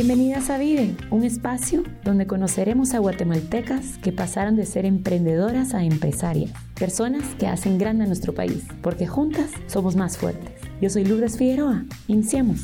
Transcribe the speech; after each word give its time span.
Bienvenidas 0.00 0.48
a 0.48 0.58
Vive, 0.58 0.94
un 1.10 1.24
espacio 1.24 1.82
donde 2.04 2.28
conoceremos 2.28 2.94
a 2.94 3.00
guatemaltecas 3.00 3.98
que 3.98 4.12
pasaron 4.12 4.54
de 4.54 4.64
ser 4.64 4.86
emprendedoras 4.86 5.74
a 5.74 5.82
empresarias, 5.82 6.52
personas 6.78 7.34
que 7.34 7.48
hacen 7.48 7.78
grande 7.78 8.04
a 8.04 8.06
nuestro 8.06 8.32
país, 8.32 8.64
porque 8.80 9.08
juntas 9.08 9.50
somos 9.66 9.96
más 9.96 10.16
fuertes. 10.16 10.52
Yo 10.80 10.88
soy 10.88 11.04
Lourdes 11.04 11.36
Figueroa, 11.36 11.82
iniciemos. 12.06 12.60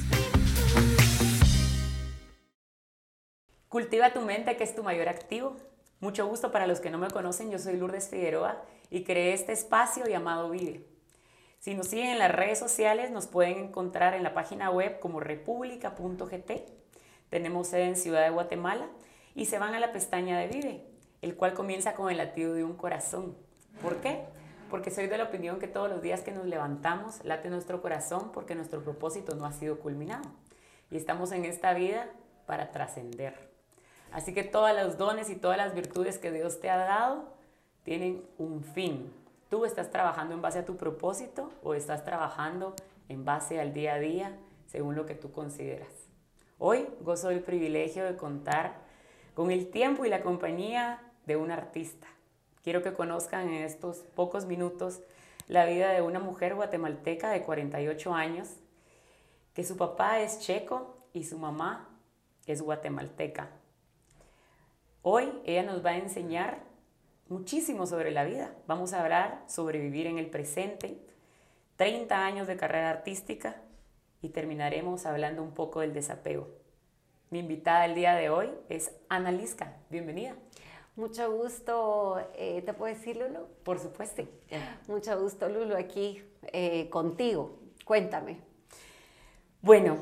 Cultiva 3.69 4.12
tu 4.12 4.21
mente, 4.21 4.56
que 4.56 4.62
es 4.62 4.76
tu 4.76 4.85
mayor 4.85 5.08
activo. 5.08 5.56
Mucho 5.98 6.28
gusto 6.28 6.53
para 6.53 6.69
los 6.69 6.78
que 6.78 6.90
no 6.90 6.98
me 6.98 7.10
conocen, 7.10 7.51
yo 7.51 7.58
soy 7.58 7.76
Lourdes 7.76 8.10
Figueroa 8.10 8.62
y 8.90 9.03
creé 9.03 9.32
este 9.32 9.53
espacio 9.53 10.06
llamado 10.06 10.51
Vive. 10.51 10.87
Si 11.58 11.74
nos 11.74 11.88
siguen 11.88 12.10
en 12.10 12.21
las 12.21 12.30
redes 12.30 12.60
sociales, 12.60 13.10
nos 13.10 13.26
pueden 13.26 13.58
encontrar 13.58 14.14
en 14.14 14.22
la 14.22 14.35
página 14.35 14.71
web 14.71 15.01
como 15.01 15.19
república.gt. 15.19 16.84
Tenemos 17.34 17.66
sede 17.66 17.87
en 17.87 17.97
Ciudad 17.97 18.23
de 18.23 18.30
Guatemala 18.30 18.87
y 19.34 19.47
se 19.47 19.59
van 19.59 19.74
a 19.74 19.80
la 19.80 19.91
pestaña 19.91 20.38
de 20.38 20.47
Vive, 20.47 20.87
el 21.20 21.34
cual 21.34 21.52
comienza 21.52 21.95
con 21.95 22.09
el 22.09 22.19
latido 22.19 22.55
de 22.55 22.62
un 22.62 22.74
corazón. 22.74 23.37
¿Por 23.83 23.97
qué? 23.97 24.23
Porque 24.70 24.93
soy 24.93 25.09
de 25.09 25.19
la 25.19 25.24
opinión 25.24 25.59
que 25.59 25.66
todos 25.66 25.91
los 25.91 26.01
días 26.01 26.20
que 26.20 26.30
nos 26.30 26.47
levantamos 26.47 27.24
late 27.24 27.51
nuestro 27.51 27.83
corazón 27.83 28.30
porque 28.30 28.55
nuestro 28.55 28.84
propósito 28.84 29.34
no 29.34 29.47
ha 29.47 29.52
sido 29.52 29.80
culminado. 29.80 30.30
Y 30.93 30.97
estamos 30.97 31.33
en 31.33 31.45
esta 31.45 31.74
vida 31.74 32.07
para 32.47 32.70
trascender. 32.70 33.35
Así 34.12 34.32
que 34.32 34.45
todos 34.45 34.73
los 34.73 34.96
dones 34.96 35.29
y 35.29 35.35
todas 35.35 35.59
las 35.59 35.74
virtudes 35.74 36.19
que 36.19 36.30
Dios 36.30 36.60
te 36.60 36.71
ha 36.71 36.77
dado 36.77 37.35
tienen 37.82 38.23
un 38.38 38.62
fin. 38.62 39.12
¿Tú 39.51 39.65
estás 39.65 39.91
trabajando 39.91 40.35
en 40.35 40.41
base 40.41 40.60
a 40.60 40.65
tu 40.65 40.77
propósito 40.77 41.51
o 41.65 41.74
estás 41.74 42.05
trabajando 42.05 42.77
en 43.09 43.24
base 43.24 43.60
al 43.60 43.74
día 43.74 43.95
a 43.95 43.98
día 43.98 44.38
según 44.66 44.95
lo 44.95 45.05
que 45.05 45.16
tú 45.16 45.32
consideras? 45.32 46.13
Hoy 46.58 46.86
gozo 47.00 47.30
del 47.30 47.40
privilegio 47.40 48.04
de 48.04 48.16
contar 48.16 48.76
con 49.34 49.51
el 49.51 49.70
tiempo 49.70 50.04
y 50.04 50.09
la 50.09 50.23
compañía 50.23 51.02
de 51.26 51.34
un 51.34 51.51
artista. 51.51 52.06
Quiero 52.62 52.80
que 52.80 52.95
conozcan 52.95 53.48
en 53.48 53.65
estos 53.65 53.98
pocos 54.15 54.46
minutos 54.46 55.01
la 55.48 55.66
vida 55.66 55.90
de 55.90 56.01
una 56.01 56.20
mujer 56.20 56.54
guatemalteca 56.54 57.30
de 57.30 57.42
48 57.42 58.14
años, 58.14 58.51
que 59.52 59.64
su 59.64 59.76
papá 59.76 60.20
es 60.20 60.38
checo 60.38 60.96
y 61.12 61.24
su 61.24 61.38
mamá 61.38 61.88
es 62.46 62.62
guatemalteca. 62.62 63.51
Hoy 65.03 65.33
ella 65.45 65.64
nos 65.64 65.84
va 65.84 65.91
a 65.91 65.98
enseñar 65.98 66.62
muchísimo 67.29 67.84
sobre 67.86 68.12
la 68.12 68.23
vida. 68.23 68.55
Vamos 68.69 68.92
a 68.92 69.03
hablar 69.03 69.42
sobre 69.48 69.81
vivir 69.81 70.07
en 70.07 70.19
el 70.19 70.31
presente, 70.31 71.05
30 71.77 72.25
años 72.25 72.47
de 72.47 72.57
carrera 72.57 72.91
artística 72.91 73.64
y 74.25 74.30
terminaremos 74.30 75.05
hablando 75.05 75.42
un 75.42 75.53
poco 75.53 75.80
del 75.80 75.92
desapego. 75.92 76.48
Mi 77.28 77.41
invitada 77.41 77.84
el 77.84 77.94
día 77.94 78.14
de 78.14 78.30
hoy 78.30 78.50
es 78.70 78.91
Ana 79.11 79.30
Lisca. 79.30 79.77
Bienvenida. 79.91 80.34
Mucho 80.97 81.30
gusto, 81.30 82.27
eh, 82.34 82.62
¿te 82.62 82.72
puedo 82.72 82.95
decir 82.95 83.19
Lulu? 83.19 83.47
Por 83.64 83.78
supuesto. 83.78 84.22
Mucho 84.89 85.20
gusto 85.20 85.50
Lulu 85.50 85.77
aquí 85.77 86.25
eh, 86.52 86.89
contigo. 86.89 87.58
Cuéntame. 87.84 88.39
Bueno, 89.61 89.98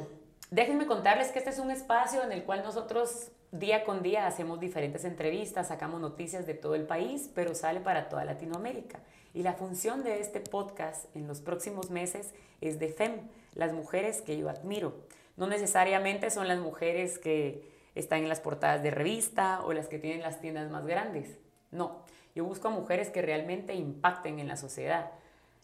déjenme 0.53 0.87
contarles 0.87 1.33
que 1.33 1.41
este 1.41 1.51
es 1.51 1.59
un 1.59 1.73
espacio 1.73 2.23
en 2.23 2.31
el 2.31 2.45
cual 2.45 2.63
nosotros 2.63 3.32
Día 3.53 3.85
con 3.85 4.03
día 4.03 4.27
hacemos 4.27 4.61
diferentes 4.61 5.05
entrevistas, 5.05 5.69
sacamos 5.69 6.01
noticias 6.01 6.47
de 6.47 6.55
todo 6.55 6.75
el 6.75 6.87
país, 6.87 7.31
pero 7.35 7.55
sale 7.55 7.81
para 7.81 8.09
toda 8.09 8.25
Latinoamérica. 8.25 9.01
Y 9.35 9.43
la 9.43 9.53
función 9.53 10.03
de 10.03 10.21
este 10.21 10.41
podcast 10.41 11.15
en 11.15 11.29
los 11.29 11.43
próximos 11.43 11.91
meses 11.91 12.33
es 12.63 12.79
de 12.79 12.89
FEM, 12.89 13.29
las 13.55 13.75
mujeres 13.75 14.23
que 14.23 14.39
yo 14.39 14.49
admiro. 14.49 14.95
No 15.37 15.49
necesariamente 15.49 16.31
son 16.31 16.49
las 16.49 16.61
mujeres 16.61 17.19
que 17.19 17.71
están 17.95 18.21
en 18.21 18.31
las 18.31 18.41
portadas 18.41 18.83
de 18.83 18.91
revista 18.91 19.61
o 19.67 19.75
las 19.75 19.87
que 19.87 19.99
tienen 19.99 20.23
las 20.23 20.41
tiendas 20.41 20.71
más 20.71 20.87
grandes. 20.87 21.37
No, 21.71 22.07
yo 22.35 22.47
busco 22.47 22.69
a 22.69 22.71
mujeres 22.71 23.11
que 23.11 23.21
realmente 23.21 23.75
impacten 23.75 24.39
en 24.39 24.49
la 24.49 24.57
sociedad. 24.57 25.11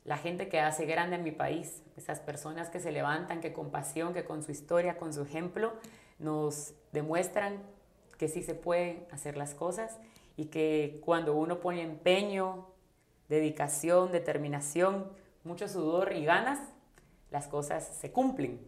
La 0.04 0.18
gente 0.18 0.50
que 0.50 0.60
hace 0.60 0.84
grande 0.84 1.16
a 1.16 1.20
mi 1.20 1.32
país, 1.32 1.82
esas 1.96 2.20
personas 2.20 2.68
que 2.68 2.80
se 2.80 2.92
levantan, 2.92 3.40
que 3.40 3.54
con 3.54 3.70
pasión, 3.70 4.12
que 4.12 4.24
con 4.24 4.42
su 4.42 4.52
historia, 4.52 4.98
con 4.98 5.14
su 5.14 5.22
ejemplo, 5.22 5.72
nos 6.18 6.74
demuestran 6.92 7.62
que 8.18 8.28
sí 8.28 8.42
se 8.42 8.54
pueden 8.54 9.06
hacer 9.10 9.36
las 9.36 9.54
cosas 9.54 9.96
y 10.36 10.46
que 10.46 11.00
cuando 11.04 11.34
uno 11.34 11.60
pone 11.60 11.82
empeño, 11.82 12.66
dedicación, 13.28 14.12
determinación, 14.12 15.10
mucho 15.44 15.68
sudor 15.68 16.12
y 16.12 16.24
ganas, 16.24 16.58
las 17.30 17.46
cosas 17.46 17.88
se 18.00 18.10
cumplen. 18.12 18.60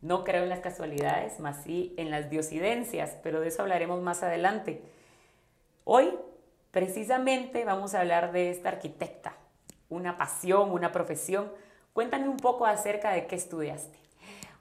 No 0.00 0.22
creo 0.22 0.44
en 0.44 0.48
las 0.48 0.60
casualidades, 0.60 1.40
más 1.40 1.64
sí 1.64 1.94
en 1.96 2.10
las 2.10 2.30
diosidencias, 2.30 3.16
pero 3.22 3.40
de 3.40 3.48
eso 3.48 3.62
hablaremos 3.62 4.00
más 4.00 4.22
adelante. 4.22 4.82
Hoy, 5.84 6.14
precisamente, 6.70 7.64
vamos 7.64 7.94
a 7.94 8.00
hablar 8.00 8.30
de 8.30 8.50
esta 8.50 8.68
arquitecta, 8.68 9.34
una 9.88 10.16
pasión, 10.16 10.70
una 10.70 10.92
profesión. 10.92 11.50
Cuéntame 11.92 12.28
un 12.28 12.36
poco 12.36 12.66
acerca 12.66 13.10
de 13.10 13.26
qué 13.26 13.34
estudiaste. 13.34 13.98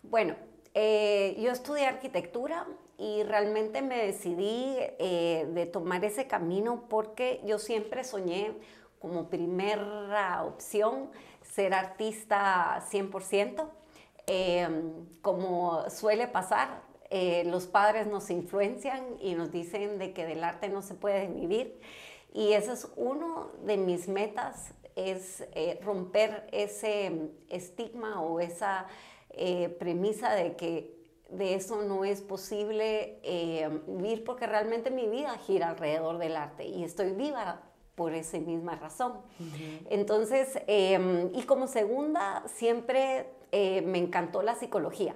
Bueno, 0.01 0.35
eh, 0.73 1.35
yo 1.39 1.51
estudié 1.51 1.85
arquitectura, 1.85 2.65
y 2.97 3.23
realmente 3.23 3.81
me 3.81 4.05
decidí 4.07 4.75
eh, 4.97 5.47
de 5.53 5.65
tomar 5.67 6.03
ese 6.03 6.25
camino 6.25 6.85
porque 6.89 7.41
yo 7.45 7.59
siempre 7.59 8.03
soñé 8.03 8.53
como 8.99 9.29
primera 9.29 10.43
opción 10.43 11.11
ser 11.43 11.75
artista 11.75 12.83
100%. 12.89 13.69
Em, 14.25 15.05
como 15.21 15.89
suele 15.89 16.27
pasar, 16.27 16.81
eh, 17.09 17.43
los 17.45 17.67
padres 17.67 18.07
nos 18.07 18.29
influencian 18.31 19.03
y 19.21 19.35
nos 19.35 19.51
dicen 19.51 19.99
de 19.99 20.11
que 20.11 20.25
del 20.25 20.43
arte 20.43 20.67
no 20.67 20.81
se 20.81 20.95
puede 20.95 21.27
vivir. 21.27 21.79
Y 22.33 22.53
ese 22.53 22.73
es 22.73 22.91
uno 22.95 23.51
de 23.63 23.77
mis 23.77 24.07
metas, 24.07 24.73
es 24.95 25.41
eh, 25.53 25.79
romper 25.83 26.47
ese 26.51 27.29
estigma 27.49 28.21
o 28.21 28.39
esa 28.39 28.87
premisa 29.77 30.33
de 30.33 30.55
que 30.55 30.96
de 31.29 31.55
eso 31.55 31.81
no 31.81 32.05
es 32.05 32.21
posible 32.21 33.19
eh, 33.23 33.69
vivir 33.87 34.23
porque 34.23 34.47
realmente 34.47 34.91
mi 34.91 35.07
vida 35.07 35.37
gira 35.39 35.69
alrededor 35.69 36.17
del 36.17 36.35
arte 36.35 36.65
y 36.65 36.83
estoy 36.83 37.11
viva 37.11 37.61
por 37.95 38.13
esa 38.13 38.37
misma 38.39 38.75
razón. 38.75 39.13
Entonces, 39.89 40.59
em, 40.67 41.31
y 41.33 41.43
como 41.43 41.67
segunda, 41.67 42.43
siempre 42.47 43.27
eh, 43.51 43.81
me 43.81 43.97
encantó 43.97 44.43
la 44.43 44.55
psicología. 44.55 45.15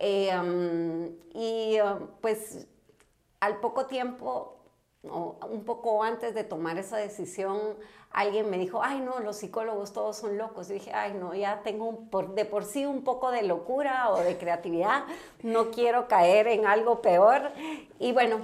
Y 0.00 1.76
pues 2.20 2.66
al 3.38 3.60
poco 3.60 3.86
tiempo, 3.86 4.61
un 5.02 5.64
poco 5.64 6.02
antes 6.02 6.34
de 6.34 6.44
tomar 6.44 6.78
esa 6.78 6.96
decisión, 6.96 7.58
alguien 8.12 8.50
me 8.50 8.58
dijo, 8.58 8.82
ay 8.82 9.00
no, 9.00 9.20
los 9.20 9.36
psicólogos 9.36 9.92
todos 9.92 10.16
son 10.16 10.38
locos. 10.38 10.70
Y 10.70 10.74
dije, 10.74 10.92
ay 10.94 11.14
no, 11.14 11.34
ya 11.34 11.62
tengo 11.62 12.04
de 12.34 12.44
por 12.44 12.64
sí 12.64 12.86
un 12.86 13.02
poco 13.02 13.30
de 13.30 13.42
locura 13.42 14.10
o 14.10 14.18
de 14.18 14.36
creatividad, 14.36 15.04
no 15.42 15.70
quiero 15.70 16.06
caer 16.08 16.46
en 16.46 16.66
algo 16.66 17.02
peor. 17.02 17.50
Y 17.98 18.12
bueno, 18.12 18.40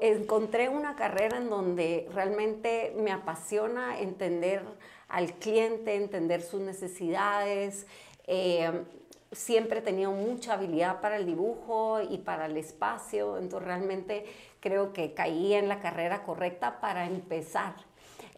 encontré 0.00 0.68
una 0.68 0.96
carrera 0.96 1.36
en 1.36 1.50
donde 1.50 2.08
realmente 2.12 2.94
me 2.96 3.12
apasiona 3.12 4.00
entender 4.00 4.64
al 5.08 5.34
cliente, 5.34 5.94
entender 5.94 6.42
sus 6.42 6.60
necesidades. 6.60 7.86
Eh, 8.26 8.84
siempre 9.32 9.80
he 9.80 9.82
tenido 9.82 10.12
mucha 10.12 10.54
habilidad 10.54 11.00
para 11.00 11.16
el 11.16 11.26
dibujo 11.26 12.00
y 12.00 12.18
para 12.18 12.46
el 12.46 12.56
espacio, 12.56 13.38
entonces 13.38 13.66
realmente 13.66 14.26
creo 14.60 14.92
que 14.92 15.14
caí 15.14 15.54
en 15.54 15.68
la 15.68 15.80
carrera 15.80 16.22
correcta 16.22 16.80
para 16.80 17.06
empezar 17.06 17.74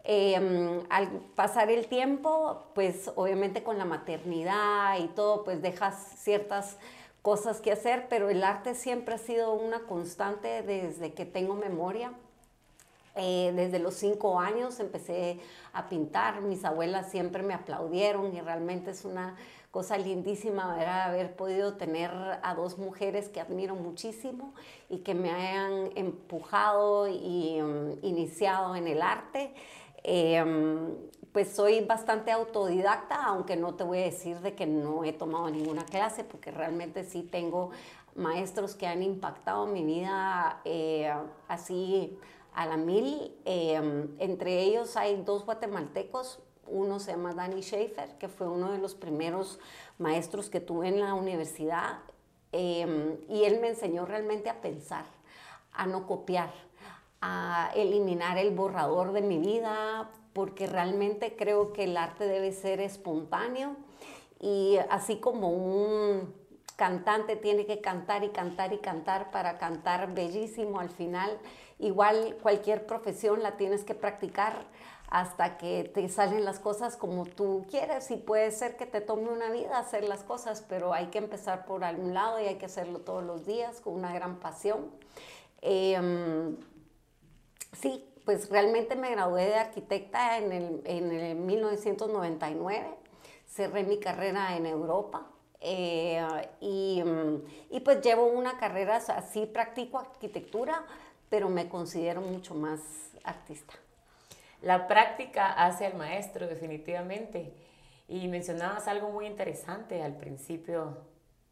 Em, 0.06 0.82
al 0.90 1.08
pasar 1.34 1.70
el 1.70 1.86
tiempo, 1.86 2.64
pues 2.74 3.10
obviamente 3.14 3.62
con 3.62 3.78
la 3.78 3.86
maternidad 3.86 4.98
y 4.98 5.08
todo, 5.08 5.44
pues 5.44 5.62
dejas 5.62 5.96
ciertas 6.18 6.76
cosas 7.22 7.62
que 7.62 7.72
hacer, 7.72 8.06
pero 8.10 8.28
el 8.28 8.44
arte 8.44 8.74
siempre 8.74 9.14
ha 9.14 9.18
sido 9.18 9.54
una 9.54 9.80
constante 9.84 10.62
desde 10.62 11.14
que 11.14 11.24
tengo 11.24 11.54
memoria. 11.54 12.12
Eh, 13.16 13.52
desde 13.54 13.78
los 13.78 13.94
cinco 13.94 14.40
años 14.40 14.78
empecé 14.78 15.40
a 15.72 15.88
pintar, 15.88 16.42
mis 16.42 16.64
abuelas 16.66 17.10
siempre 17.10 17.42
me 17.42 17.54
aplaudieron 17.54 18.34
y 18.36 18.40
realmente 18.42 18.90
es 18.90 19.06
una 19.06 19.36
cosa 19.74 19.98
lindísima 19.98 21.04
haber 21.04 21.34
podido 21.34 21.74
tener 21.74 22.12
a 22.44 22.54
dos 22.54 22.78
mujeres 22.78 23.28
que 23.28 23.40
admiro 23.40 23.74
muchísimo 23.74 24.54
y 24.88 24.98
que 24.98 25.14
me 25.14 25.32
hayan 25.32 25.90
empujado 25.96 27.08
y 27.08 27.60
um, 27.60 27.98
iniciado 28.02 28.76
en 28.76 28.86
el 28.86 29.02
arte. 29.02 29.52
Em, 30.04 30.94
pues 31.32 31.48
soy 31.48 31.80
bastante 31.80 32.30
autodidacta, 32.30 33.24
aunque 33.24 33.56
no 33.56 33.74
te 33.74 33.82
voy 33.82 33.98
a 33.98 34.04
decir 34.04 34.38
de 34.38 34.54
que 34.54 34.64
no 34.64 35.02
he 35.02 35.12
tomado 35.12 35.50
ninguna 35.50 35.84
clase, 35.84 36.22
porque 36.22 36.52
realmente 36.52 37.02
sí 37.02 37.24
tengo 37.24 37.70
maestros 38.14 38.76
que 38.76 38.86
han 38.86 39.02
impactado 39.02 39.66
mi 39.66 39.84
vida 39.84 40.60
eh, 40.64 41.12
así 41.48 42.16
a 42.54 42.64
la 42.66 42.76
mil. 42.76 43.34
Em, 43.44 44.14
entre 44.20 44.62
ellos 44.62 44.96
hay 44.96 45.20
dos 45.24 45.44
guatemaltecos, 45.44 46.38
uno 46.74 46.98
se 46.98 47.12
llama 47.12 47.32
Danny 47.32 47.62
Schaefer, 47.62 48.18
que 48.18 48.28
fue 48.28 48.48
uno 48.48 48.72
de 48.72 48.78
los 48.78 48.94
primeros 48.94 49.60
maestros 49.98 50.50
que 50.50 50.60
tuve 50.60 50.88
en 50.88 51.00
la 51.00 51.14
universidad. 51.14 52.00
Em, 52.50 53.16
y 53.28 53.44
él 53.44 53.60
me 53.60 53.68
enseñó 53.68 54.04
realmente 54.06 54.50
a 54.50 54.60
pensar, 54.60 55.04
a 55.72 55.86
no 55.86 56.06
copiar, 56.06 56.52
a 57.20 57.70
eliminar 57.74 58.38
el 58.38 58.50
borrador 58.50 59.12
de 59.12 59.22
mi 59.22 59.38
vida, 59.38 60.10
porque 60.32 60.66
realmente 60.66 61.36
creo 61.36 61.72
que 61.72 61.84
el 61.84 61.96
arte 61.96 62.26
debe 62.26 62.52
ser 62.52 62.80
espontáneo 62.80 63.76
y 64.40 64.76
así 64.90 65.16
como 65.16 65.50
un 65.50 66.34
cantante 66.76 67.36
tiene 67.36 67.66
que 67.66 67.80
cantar 67.80 68.24
y 68.24 68.30
cantar 68.30 68.72
y 68.72 68.78
cantar 68.78 69.30
para 69.30 69.58
cantar 69.58 70.12
bellísimo 70.12 70.80
al 70.80 70.90
final, 70.90 71.38
igual 71.78 72.36
cualquier 72.42 72.84
profesión 72.84 73.42
la 73.44 73.56
tienes 73.56 73.84
que 73.84 73.94
practicar 73.94 74.66
hasta 75.14 75.58
que 75.58 75.84
te 75.94 76.08
salen 76.08 76.44
las 76.44 76.58
cosas 76.58 76.96
como 76.96 77.24
tú 77.24 77.64
quieres 77.70 78.10
y 78.10 78.16
puede 78.16 78.50
ser 78.50 78.76
que 78.76 78.84
te 78.84 79.00
tome 79.00 79.28
una 79.28 79.48
vida 79.48 79.78
hacer 79.78 80.08
las 80.08 80.24
cosas, 80.24 80.64
pero 80.68 80.92
hay 80.92 81.06
que 81.06 81.18
empezar 81.18 81.66
por 81.66 81.84
algún 81.84 82.14
lado 82.14 82.40
y 82.40 82.46
hay 82.46 82.56
que 82.56 82.66
hacerlo 82.66 82.98
todos 82.98 83.22
los 83.22 83.46
días 83.46 83.80
con 83.80 83.94
una 83.94 84.12
gran 84.12 84.40
pasión. 84.40 84.90
Em, 85.62 86.56
sí, 87.80 88.04
pues 88.24 88.50
realmente 88.50 88.96
me 88.96 89.08
gradué 89.12 89.46
de 89.46 89.54
arquitecta 89.54 90.38
en 90.38 90.50
el, 90.50 90.82
en 90.84 91.12
el 91.12 91.36
1999, 91.36 92.84
cerré 93.46 93.84
mi 93.84 94.00
carrera 94.00 94.56
en 94.56 94.66
Europa 94.66 95.28
eh, 95.60 96.26
y, 96.60 97.04
y, 97.70 97.80
pues 97.80 98.02
llevo 98.02 98.26
una 98.26 98.58
carrera, 98.58 98.96
así 98.96 99.46
practico 99.46 100.00
arquitectura, 100.00 100.84
pero 101.30 101.48
me 101.48 101.68
considero 101.68 102.20
mucho 102.20 102.56
más 102.56 102.80
artista. 103.22 103.74
La 104.64 104.86
práctica 104.86 105.52
hace 105.52 105.84
al 105.84 105.94
maestro, 105.94 106.46
definitivamente. 106.48 107.52
Y 108.08 108.28
mencionabas 108.28 108.88
algo 108.88 109.10
muy 109.10 109.26
interesante 109.26 110.02
al 110.02 110.16
principio 110.16 110.96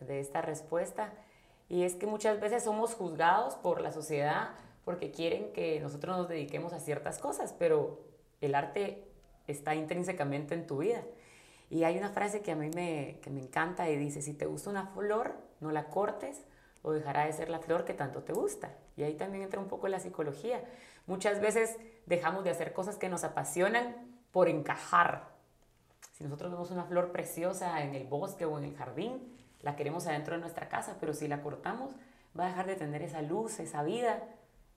de 0.00 0.18
esta 0.18 0.40
respuesta, 0.40 1.12
y 1.68 1.84
es 1.84 1.94
que 1.94 2.06
muchas 2.06 2.40
veces 2.40 2.64
somos 2.64 2.94
juzgados 2.94 3.54
por 3.56 3.82
la 3.82 3.92
sociedad 3.92 4.50
porque 4.84 5.10
quieren 5.10 5.52
que 5.52 5.78
nosotros 5.80 6.16
nos 6.16 6.28
dediquemos 6.28 6.72
a 6.72 6.80
ciertas 6.80 7.18
cosas, 7.18 7.54
pero 7.58 8.00
el 8.40 8.54
arte 8.54 9.04
está 9.46 9.74
intrínsecamente 9.74 10.54
en 10.54 10.66
tu 10.66 10.78
vida. 10.78 11.02
Y 11.68 11.84
hay 11.84 11.98
una 11.98 12.10
frase 12.10 12.40
que 12.40 12.52
a 12.52 12.56
mí 12.56 12.70
me, 12.74 13.18
que 13.22 13.28
me 13.28 13.40
encanta 13.40 13.88
y 13.90 13.96
dice, 13.96 14.22
si 14.22 14.32
te 14.32 14.46
gusta 14.46 14.70
una 14.70 14.86
flor, 14.86 15.34
no 15.60 15.70
la 15.70 15.84
cortes 15.88 16.42
o 16.82 16.92
dejará 16.92 17.26
de 17.26 17.32
ser 17.32 17.50
la 17.50 17.60
flor 17.60 17.84
que 17.84 17.94
tanto 17.94 18.22
te 18.22 18.32
gusta. 18.32 18.74
Y 18.96 19.02
ahí 19.02 19.14
también 19.14 19.44
entra 19.44 19.60
un 19.60 19.68
poco 19.68 19.86
la 19.88 20.00
psicología. 20.00 20.64
Muchas 21.06 21.40
veces 21.40 21.76
dejamos 22.06 22.44
de 22.44 22.50
hacer 22.50 22.72
cosas 22.72 22.96
que 22.96 23.08
nos 23.08 23.24
apasionan 23.24 23.96
por 24.30 24.48
encajar. 24.48 25.28
Si 26.12 26.24
nosotros 26.24 26.52
vemos 26.52 26.70
una 26.70 26.84
flor 26.84 27.12
preciosa 27.12 27.82
en 27.82 27.94
el 27.94 28.06
bosque 28.06 28.44
o 28.44 28.58
en 28.58 28.64
el 28.64 28.76
jardín, 28.76 29.36
la 29.60 29.76
queremos 29.76 30.06
adentro 30.06 30.34
de 30.34 30.40
nuestra 30.40 30.68
casa, 30.68 30.96
pero 31.00 31.14
si 31.14 31.28
la 31.28 31.42
cortamos, 31.42 31.94
va 32.38 32.44
a 32.44 32.48
dejar 32.48 32.66
de 32.66 32.76
tener 32.76 33.02
esa 33.02 33.22
luz, 33.22 33.60
esa 33.60 33.82
vida, 33.82 34.22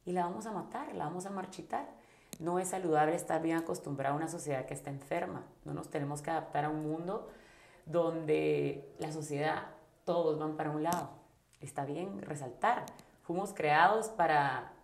y 0.05 0.11
la 0.11 0.25
vamos 0.25 0.45
a 0.45 0.51
matar, 0.51 0.93
la 0.93 1.05
vamos 1.05 1.25
a 1.25 1.31
marchitar. 1.31 1.87
No 2.39 2.59
es 2.59 2.69
saludable 2.69 3.15
estar 3.15 3.41
bien 3.41 3.57
acostumbrado 3.57 4.13
a 4.13 4.17
una 4.17 4.27
sociedad 4.27 4.65
que 4.65 4.73
está 4.73 4.89
enferma. 4.89 5.43
No 5.63 5.73
nos 5.73 5.89
tenemos 5.89 6.21
que 6.21 6.31
adaptar 6.31 6.65
a 6.65 6.69
un 6.69 6.87
mundo 6.87 7.29
donde 7.85 8.93
la 8.99 9.11
sociedad, 9.11 9.63
todos 10.03 10.37
van 10.37 10.57
para 10.57 10.69
un 10.69 10.83
lado. 10.83 11.09
Está 11.61 11.85
bien 11.85 12.21
resaltar. 12.21 12.85
Fuimos 13.23 13.53
creados 13.53 14.09
para 14.09 14.74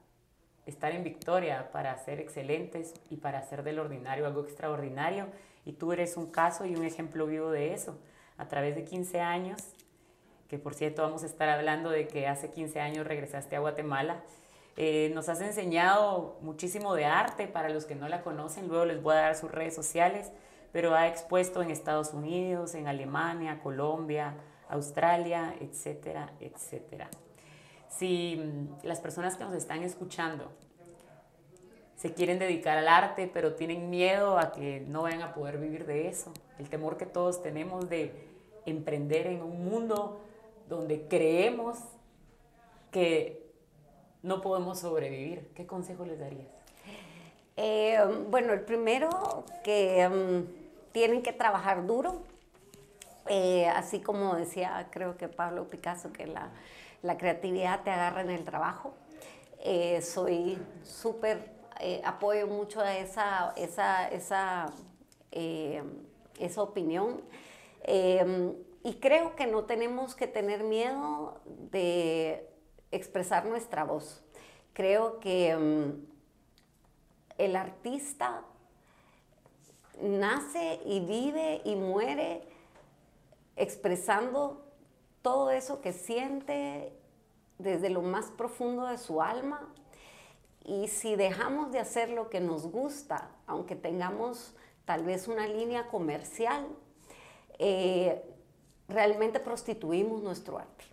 estar 0.65 0.91
en 0.91 1.03
victoria, 1.03 1.71
para 1.71 1.97
ser 1.97 2.19
excelentes 2.19 2.93
y 3.09 3.17
para 3.17 3.39
hacer 3.39 3.63
del 3.63 3.79
ordinario 3.79 4.25
algo 4.25 4.41
extraordinario. 4.41 5.27
Y 5.65 5.73
tú 5.73 5.93
eres 5.93 6.17
un 6.17 6.31
caso 6.31 6.65
y 6.65 6.75
un 6.75 6.83
ejemplo 6.83 7.25
vivo 7.25 7.51
de 7.51 7.73
eso. 7.73 7.97
A 8.37 8.47
través 8.47 8.75
de 8.75 8.83
15 8.83 9.19
años, 9.21 9.61
que 10.47 10.57
por 10.57 10.73
cierto 10.73 11.01
vamos 11.03 11.23
a 11.23 11.27
estar 11.27 11.49
hablando 11.49 11.89
de 11.89 12.07
que 12.07 12.27
hace 12.27 12.51
15 12.51 12.79
años 12.79 13.05
regresaste 13.05 13.55
a 13.55 13.59
Guatemala 13.59 14.23
eh, 14.77 15.11
nos 15.13 15.27
has 15.27 15.41
enseñado 15.41 16.37
muchísimo 16.41 16.95
de 16.95 17.05
arte 17.05 17.47
para 17.47 17.69
los 17.69 17.85
que 17.85 17.95
no 17.95 18.07
la 18.07 18.21
conocen, 18.21 18.67
luego 18.67 18.85
les 18.85 19.01
voy 19.01 19.15
a 19.15 19.21
dar 19.21 19.35
sus 19.35 19.51
redes 19.51 19.75
sociales, 19.75 20.31
pero 20.71 20.95
ha 20.95 21.07
expuesto 21.07 21.61
en 21.61 21.71
Estados 21.71 22.13
Unidos, 22.13 22.73
en 22.75 22.87
Alemania, 22.87 23.59
Colombia, 23.61 24.35
Australia, 24.69 25.53
etcétera, 25.59 26.31
etcétera. 26.39 27.09
Si 27.91 28.35
mm, 28.37 28.85
las 28.85 28.99
personas 28.99 29.35
que 29.35 29.43
nos 29.43 29.53
están 29.53 29.83
escuchando 29.83 30.51
se 31.95 32.15
quieren 32.15 32.39
dedicar 32.39 32.79
al 32.79 32.87
arte, 32.87 33.29
pero 33.31 33.53
tienen 33.53 33.91
miedo 33.91 34.39
a 34.39 34.51
que 34.51 34.79
no 34.87 35.03
vayan 35.03 35.21
a 35.21 35.35
poder 35.35 35.59
vivir 35.59 35.85
de 35.85 36.07
eso, 36.07 36.33
el 36.57 36.67
temor 36.67 36.97
que 36.97 37.05
todos 37.05 37.43
tenemos 37.43 37.89
de 37.89 38.11
emprender 38.65 39.27
en 39.27 39.43
un 39.43 39.63
mundo 39.63 40.19
donde 40.67 41.07
creemos 41.07 41.77
que 42.91 43.45
no 44.23 44.41
podemos 44.41 44.79
sobrevivir. 44.79 45.51
¿Qué 45.53 45.67
consejo 45.67 46.05
les 46.05 46.19
darías? 46.19 46.47
Eh, 47.57 47.99
bueno, 48.29 48.53
el 48.53 48.61
primero, 48.61 49.43
que 49.63 50.07
um, 50.11 50.45
tienen 50.91 51.21
que 51.21 51.33
trabajar 51.33 51.85
duro, 51.85 52.23
eh, 53.27 53.67
así 53.67 53.99
como 53.99 54.35
decía, 54.35 54.87
creo 54.91 55.17
que 55.17 55.27
Pablo 55.27 55.69
Picasso, 55.69 56.11
que 56.11 56.25
la, 56.25 56.49
creatividad 57.17 57.83
te 57.83 57.91
agarra 57.91 58.21
en 58.21 58.29
el 58.29 58.43
trabajo. 58.43 58.93
Eh, 59.59 60.01
soy 60.01 60.57
súper, 60.83 61.51
apoyo 62.03 62.47
mucho 62.47 62.79
a 62.79 62.97
esa, 62.97 63.53
esa, 63.55 64.07
esa, 64.09 64.73
esa 65.31 66.61
opinión. 66.61 67.21
y 68.83 68.93
creo 68.99 69.35
que 69.35 69.47
no 69.47 69.65
tenemos 69.65 70.15
que 70.15 70.27
tener 70.27 70.63
miedo 70.63 71.41
de 71.45 72.47
expresar 72.91 73.45
nuestra 73.45 73.83
voz. 73.83 74.23
Creo 74.73 75.19
que 75.19 75.55
mm, 75.55 76.11
el 77.37 77.55
artista 77.55 78.43
nace 80.01 80.79
y 80.85 80.99
vive 80.99 81.61
y 81.65 81.75
muere 81.75 82.43
expresando 83.55 84.65
todo 85.21 85.51
eso 85.51 85.81
que 85.81 85.93
siente 85.93 86.93
desde 87.57 87.89
lo 87.89 88.01
más 88.01 88.31
profundo 88.31 88.87
de 88.87 88.97
su 88.97 89.21
alma. 89.21 89.67
Y 90.63 90.87
si 90.87 91.15
dejamos 91.15 91.71
de 91.71 91.79
hacer 91.79 92.09
lo 92.09 92.29
que 92.29 92.39
nos 92.39 92.67
gusta, 92.67 93.31
aunque 93.47 93.75
tengamos 93.75 94.55
tal 94.85 95.03
vez 95.03 95.27
una 95.27 95.47
línea 95.47 95.87
comercial, 95.87 96.67
eh, 97.59 98.23
realmente 98.87 99.39
prostituimos 99.39 100.21
nuestro 100.21 100.57
arte, 100.59 100.85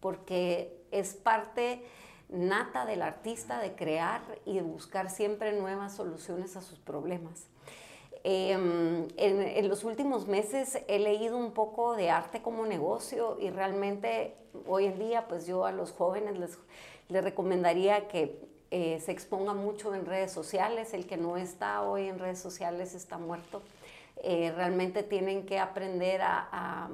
porque 0.00 0.84
es 0.90 1.14
parte 1.14 1.84
nata 2.28 2.86
del 2.86 3.02
artista 3.02 3.58
de 3.58 3.74
crear 3.74 4.22
y 4.44 4.54
de 4.54 4.62
buscar 4.62 5.10
siempre 5.10 5.52
nuevas 5.52 5.94
soluciones 5.96 6.56
a 6.56 6.62
sus 6.62 6.78
problemas. 6.78 7.49
Em, 8.22 9.08
en, 9.16 9.68
los 9.68 9.82
últimos 9.84 10.28
meses 10.28 10.78
he 10.88 10.98
leído 10.98 11.38
un 11.38 11.52
poco 11.52 11.96
de 11.96 12.10
arte 12.10 12.42
como 12.42 12.66
negocio 12.66 13.38
y 13.40 13.48
realmente 13.48 14.34
hoy 14.66 14.86
en 14.86 14.98
día 14.98 15.26
pues 15.26 15.46
yo 15.46 15.64
a 15.64 15.72
los 15.72 15.92
jóvenes 15.92 16.38
les, 16.38 16.58
les 17.08 17.24
recomendaría 17.24 18.08
que 18.08 18.38
eh, 18.70 19.00
se 19.00 19.10
exponga 19.10 19.54
mucho 19.54 19.94
en 19.94 20.06
redes 20.06 20.32
sociales. 20.32 20.94
El 20.94 21.06
que 21.06 21.16
no 21.16 21.36
está 21.36 21.82
hoy 21.82 22.08
en 22.08 22.18
redes 22.18 22.38
sociales 22.38 22.94
está 22.94 23.18
muerto. 23.18 23.62
Eh, 24.22 24.52
realmente 24.54 25.02
tienen 25.02 25.46
que 25.46 25.58
aprender 25.58 26.20
a, 26.22 26.90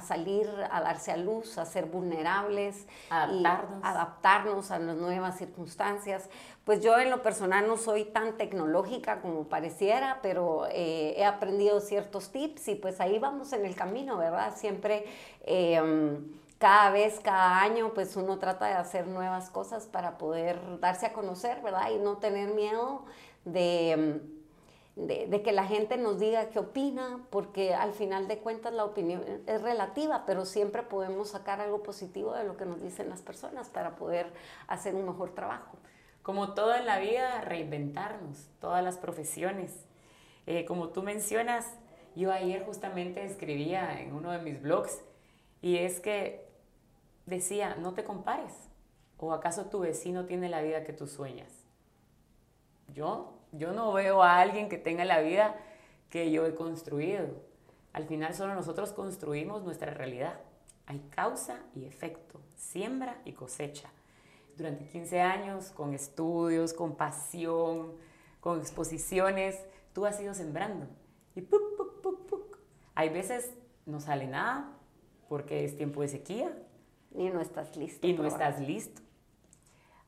salir, 0.00 0.48
a 0.70 0.80
darse 0.80 1.12
a 1.12 1.16
luz, 1.16 1.58
a 1.58 1.64
ser 1.64 1.86
vulnerables, 1.86 2.86
adaptarnos. 3.10 3.80
Y 3.82 3.86
adaptarnos 3.86 4.70
a 4.70 4.78
las 4.78 4.96
nuevas 4.96 5.38
circunstancias. 5.38 6.28
Pues 6.64 6.82
yo 6.82 6.98
en 6.98 7.10
lo 7.10 7.22
personal 7.22 7.66
no 7.66 7.76
soy 7.76 8.04
tan 8.04 8.36
tecnológica 8.36 9.20
como 9.20 9.44
pareciera, 9.44 10.20
pero 10.22 10.66
eh, 10.70 11.14
he 11.16 11.24
aprendido 11.24 11.80
ciertos 11.80 12.30
tips 12.30 12.68
y 12.68 12.74
pues 12.74 13.00
ahí 13.00 13.18
vamos 13.18 13.52
en 13.52 13.64
el 13.64 13.74
camino, 13.74 14.16
¿verdad? 14.16 14.54
Siempre... 14.56 15.04
Em, 15.44 16.24
cada 16.58 16.90
vez, 16.90 17.20
cada 17.20 17.60
año, 17.60 17.92
pues 17.92 18.16
uno 18.16 18.38
trata 18.38 18.64
de 18.64 18.72
hacer 18.72 19.06
nuevas 19.06 19.50
cosas 19.50 19.84
para 19.84 20.16
poder 20.16 20.80
darse 20.80 21.04
a 21.04 21.12
conocer, 21.12 21.60
¿verdad? 21.60 21.90
Y 21.90 21.98
no 21.98 22.16
tener 22.16 22.54
miedo 22.54 23.04
de, 23.44 24.22
em, 24.96 25.06
de, 25.30 25.42
que 25.42 25.52
la 25.52 25.66
gente 25.66 25.96
nos 25.96 26.18
diga 26.18 26.48
qué 26.50 26.58
opina, 26.58 27.26
porque 27.30 27.74
al 27.74 27.92
final 27.92 28.28
de 28.28 28.38
cuentas 28.38 28.72
la 28.72 28.84
opinión 28.84 29.22
es 29.46 29.62
relativa, 29.62 30.24
pero 30.26 30.44
siempre 30.44 30.82
podemos 30.82 31.30
sacar 31.30 31.60
algo 31.60 31.82
positivo 31.82 32.32
de 32.34 32.44
lo 32.44 32.56
que 32.56 32.64
nos 32.66 32.82
dicen 32.82 33.08
las 33.08 33.22
personas 33.22 33.68
para 33.68 33.96
poder 33.96 34.32
hacer 34.66 34.94
un 34.94 35.06
mejor 35.06 35.34
trabajo. 35.34 35.76
Como 36.22 36.54
todo 36.54 36.74
en 36.74 36.86
la 36.86 36.98
vida, 36.98 37.42
reinventarnos, 37.42 38.48
todas 38.60 38.82
las 38.82 38.96
profesiones. 38.98 39.86
Eh, 40.46 40.64
como 40.64 40.88
tú 40.88 41.02
mencionas, 41.02 41.66
yo 42.16 42.32
ayer 42.32 42.64
justamente 42.64 43.24
escribía 43.24 44.00
en 44.00 44.14
uno 44.14 44.32
de 44.32 44.38
mis 44.38 44.60
blogs 44.60 45.02
y 45.60 45.76
es 45.76 46.00
que 46.00 46.48
decía, 47.26 47.76
no 47.76 47.92
te 47.92 48.04
compares, 48.04 48.54
o 49.18 49.32
acaso 49.32 49.66
tu 49.66 49.80
vecino 49.80 50.24
tiene 50.24 50.48
la 50.48 50.62
vida 50.62 50.84
que 50.84 50.92
tú 50.92 51.06
sueñas. 51.06 51.52
Yo 52.94 53.35
yo 53.52 53.72
no 53.72 53.92
veo 53.92 54.22
a 54.22 54.38
alguien 54.40 54.68
que 54.68 54.78
tenga 54.78 55.04
la 55.04 55.20
vida 55.20 55.56
que 56.10 56.30
yo 56.30 56.46
he 56.46 56.54
construido. 56.54 57.28
Al 57.92 58.06
final 58.06 58.34
solo 58.34 58.54
nosotros 58.54 58.92
construimos 58.92 59.64
nuestra 59.64 59.92
realidad. 59.92 60.40
Hay 60.86 61.00
causa 61.10 61.62
y 61.74 61.84
efecto, 61.84 62.40
siembra 62.54 63.20
y 63.24 63.32
cosecha. 63.32 63.90
Durante 64.56 64.86
15 64.86 65.20
años, 65.20 65.70
con 65.70 65.94
estudios, 65.94 66.72
con 66.72 66.96
pasión, 66.96 67.94
con 68.40 68.60
exposiciones, 68.60 69.58
tú 69.92 70.06
has 70.06 70.20
ido 70.20 70.34
sembrando. 70.34 70.86
Y 71.34 71.42
puc, 71.42 71.76
puc, 71.76 72.00
puc, 72.00 72.26
puc. 72.26 72.58
Hay 72.94 73.08
veces 73.08 73.52
no 73.84 74.00
sale 74.00 74.26
nada 74.26 74.72
porque 75.28 75.64
es 75.64 75.76
tiempo 75.76 76.02
de 76.02 76.08
sequía. 76.08 76.56
Y 77.12 77.30
no 77.30 77.40
estás 77.40 77.76
listo. 77.76 78.06
Y 78.06 78.12
no 78.12 78.26
estás 78.26 78.60
listo. 78.60 79.02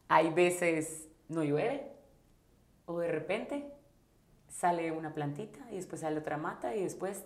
Hay 0.09 0.31
veces 0.31 1.09
no 1.29 1.43
llueve 1.43 1.98
o 2.89 2.99
de 2.99 3.09
repente 3.09 3.71
sale 4.49 4.91
una 4.91 5.13
plantita 5.15 5.61
y 5.71 5.77
después 5.77 6.01
sale 6.01 6.19
otra 6.19 6.39
mata 6.39 6.75
y 6.75 6.83
después 6.83 7.25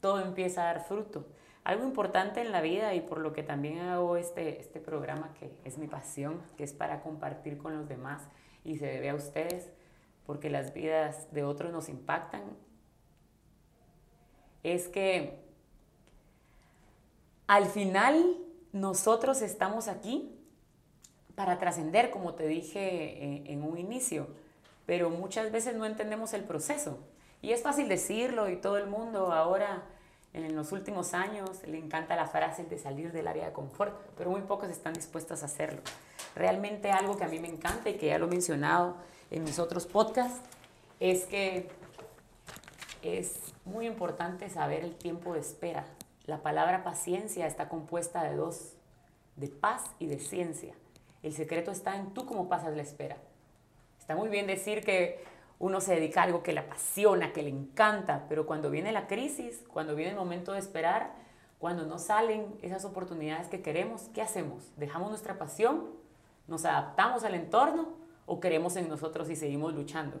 todo 0.00 0.20
empieza 0.20 0.62
a 0.62 0.74
dar 0.74 0.84
fruto. 0.84 1.26
Algo 1.62 1.84
importante 1.84 2.42
en 2.42 2.52
la 2.52 2.60
vida 2.60 2.92
y 2.94 3.00
por 3.00 3.18
lo 3.18 3.32
que 3.32 3.42
también 3.42 3.78
hago 3.78 4.16
este, 4.16 4.60
este 4.60 4.80
programa 4.80 5.32
que 5.38 5.50
es 5.64 5.78
mi 5.78 5.86
pasión, 5.86 6.42
que 6.58 6.64
es 6.64 6.74
para 6.74 7.00
compartir 7.02 7.56
con 7.56 7.76
los 7.76 7.88
demás 7.88 8.22
y 8.64 8.76
se 8.76 8.86
debe 8.86 9.10
a 9.10 9.14
ustedes, 9.14 9.70
porque 10.26 10.50
las 10.50 10.74
vidas 10.74 11.32
de 11.32 11.44
otros 11.44 11.72
nos 11.72 11.88
impactan, 11.88 12.42
es 14.64 14.88
que 14.88 15.38
al 17.46 17.66
final 17.66 18.38
nosotros 18.72 19.40
estamos 19.40 19.86
aquí 19.86 20.36
para 21.36 21.58
trascender, 21.58 22.10
como 22.10 22.34
te 22.34 22.46
dije 22.46 23.52
en 23.52 23.62
un 23.62 23.78
inicio, 23.78 24.28
pero 24.86 25.10
muchas 25.10 25.50
veces 25.52 25.74
no 25.74 25.86
entendemos 25.86 26.34
el 26.34 26.44
proceso. 26.44 26.98
Y 27.42 27.52
es 27.52 27.62
fácil 27.62 27.88
decirlo 27.88 28.48
y 28.48 28.56
todo 28.56 28.78
el 28.78 28.86
mundo 28.86 29.32
ahora 29.32 29.82
en 30.32 30.56
los 30.56 30.72
últimos 30.72 31.14
años 31.14 31.62
le 31.66 31.78
encanta 31.78 32.16
la 32.16 32.26
frase 32.26 32.64
de 32.64 32.78
salir 32.78 33.12
del 33.12 33.28
área 33.28 33.46
de 33.46 33.52
confort, 33.52 33.94
pero 34.16 34.30
muy 34.30 34.40
pocos 34.42 34.68
están 34.68 34.92
dispuestos 34.92 35.42
a 35.42 35.46
hacerlo. 35.46 35.80
Realmente 36.34 36.90
algo 36.90 37.16
que 37.16 37.24
a 37.24 37.28
mí 37.28 37.38
me 37.38 37.48
encanta 37.48 37.88
y 37.88 37.94
que 37.94 38.06
ya 38.06 38.18
lo 38.18 38.26
he 38.26 38.30
mencionado 38.30 38.96
en 39.30 39.44
mis 39.44 39.58
otros 39.58 39.86
podcasts 39.86 40.40
es 41.00 41.24
que 41.26 41.70
es 43.02 43.54
muy 43.64 43.86
importante 43.86 44.48
saber 44.50 44.82
el 44.84 44.96
tiempo 44.96 45.34
de 45.34 45.40
espera. 45.40 45.84
La 46.26 46.42
palabra 46.42 46.82
paciencia 46.82 47.46
está 47.46 47.68
compuesta 47.68 48.24
de 48.24 48.34
dos, 48.34 48.72
de 49.36 49.48
paz 49.48 49.84
y 49.98 50.06
de 50.06 50.18
ciencia. 50.18 50.74
El 51.22 51.32
secreto 51.32 51.70
está 51.70 51.96
en 51.96 52.12
tú 52.12 52.26
cómo 52.26 52.48
pasas 52.48 52.74
la 52.74 52.82
espera. 52.82 53.16
Está 54.04 54.16
muy 54.16 54.28
bien 54.28 54.46
decir 54.46 54.84
que 54.84 55.24
uno 55.58 55.80
se 55.80 55.94
dedica 55.94 56.20
a 56.20 56.24
algo 56.24 56.42
que 56.42 56.52
le 56.52 56.60
apasiona, 56.60 57.32
que 57.32 57.42
le 57.42 57.48
encanta, 57.48 58.26
pero 58.28 58.44
cuando 58.44 58.68
viene 58.68 58.92
la 58.92 59.06
crisis, 59.06 59.64
cuando 59.72 59.94
viene 59.94 60.10
el 60.10 60.18
momento 60.18 60.52
de 60.52 60.58
esperar, 60.58 61.14
cuando 61.58 61.86
no 61.86 61.98
salen 61.98 62.54
esas 62.60 62.84
oportunidades 62.84 63.48
que 63.48 63.62
queremos, 63.62 64.10
¿qué 64.12 64.20
hacemos? 64.20 64.70
¿Dejamos 64.76 65.08
nuestra 65.08 65.38
pasión? 65.38 65.86
¿Nos 66.48 66.66
adaptamos 66.66 67.24
al 67.24 67.34
entorno 67.34 67.94
o 68.26 68.40
queremos 68.40 68.76
en 68.76 68.90
nosotros 68.90 69.30
y 69.30 69.36
seguimos 69.36 69.72
luchando? 69.72 70.20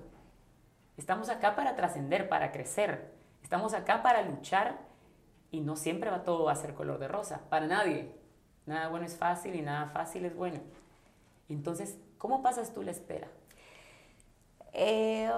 Estamos 0.96 1.28
acá 1.28 1.54
para 1.54 1.76
trascender, 1.76 2.30
para 2.30 2.52
crecer. 2.52 3.12
Estamos 3.42 3.74
acá 3.74 4.02
para 4.02 4.22
luchar 4.22 4.78
y 5.50 5.60
no 5.60 5.76
siempre 5.76 6.08
va 6.08 6.24
todo 6.24 6.48
a 6.48 6.56
ser 6.56 6.72
color 6.72 6.98
de 6.98 7.08
rosa, 7.08 7.42
para 7.50 7.66
nadie. 7.66 8.10
Nada 8.64 8.88
bueno 8.88 9.04
es 9.04 9.18
fácil 9.18 9.54
y 9.54 9.60
nada 9.60 9.90
fácil 9.90 10.24
es 10.24 10.34
bueno. 10.34 10.60
Entonces, 11.50 11.98
¿cómo 12.16 12.42
pasas 12.42 12.72
tú 12.72 12.82
la 12.82 12.90
espera? 12.90 13.28
Eh, 14.86 15.30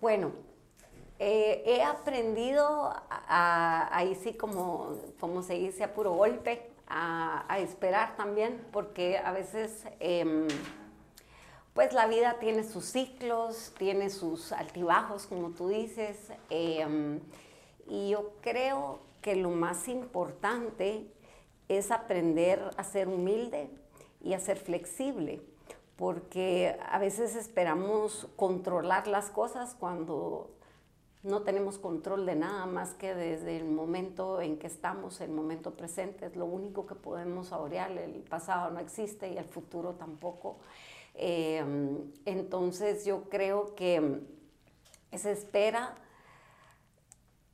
bueno, 0.00 0.32
eh, 1.18 1.62
he 1.66 1.82
aprendido, 1.82 2.94
ahí 3.28 4.14
sí 4.14 4.32
como, 4.32 4.96
como 5.20 5.42
se 5.42 5.52
dice, 5.52 5.84
a 5.84 5.92
puro 5.92 6.14
golpe, 6.14 6.70
a, 6.88 7.58
esperar 7.58 8.16
también, 8.16 8.66
porque 8.72 9.18
a 9.18 9.32
veces 9.32 9.84
em, 10.00 10.48
pues 11.74 11.92
la 11.92 12.06
vida 12.06 12.38
tiene 12.40 12.64
sus 12.64 12.86
ciclos, 12.86 13.74
tiene 13.76 14.08
sus 14.08 14.50
altibajos, 14.52 15.26
como 15.26 15.50
tú 15.50 15.68
dices, 15.68 16.32
em, 16.48 17.20
y 17.86 18.08
yo 18.08 18.32
creo 18.40 19.00
que 19.20 19.36
lo 19.36 19.50
más 19.50 19.88
importante 19.88 21.06
es 21.68 21.90
aprender 21.90 22.70
a 22.78 22.82
ser 22.82 23.08
humilde 23.08 23.68
y 24.22 24.32
a 24.32 24.40
ser 24.40 24.56
flexible 24.56 25.42
porque 25.96 26.78
a 26.88 26.98
veces 26.98 27.34
esperamos 27.36 28.28
controlar 28.36 29.06
las 29.06 29.30
cosas 29.30 29.74
cuando 29.74 30.50
no 31.22 31.42
tenemos 31.42 31.78
control 31.78 32.24
de 32.24 32.36
nada 32.36 32.66
más 32.66 32.94
que 32.94 33.14
desde 33.14 33.56
el 33.56 33.64
momento 33.64 34.40
en 34.40 34.58
que 34.58 34.68
estamos, 34.68 35.20
el 35.20 35.30
momento 35.30 35.74
presente, 35.74 36.26
es 36.26 36.36
lo 36.36 36.44
único 36.44 36.86
que 36.86 36.94
podemos 36.94 37.48
saborear, 37.48 37.90
el 37.90 38.22
pasado 38.22 38.70
no 38.70 38.78
existe 38.78 39.32
y 39.32 39.36
el 39.36 39.44
futuro 39.44 39.94
tampoco. 39.94 40.58
Em, 41.14 42.12
entonces 42.26 43.04
yo 43.04 43.24
creo 43.30 43.74
que 43.74 44.20
esa 45.10 45.30
espera 45.30 45.96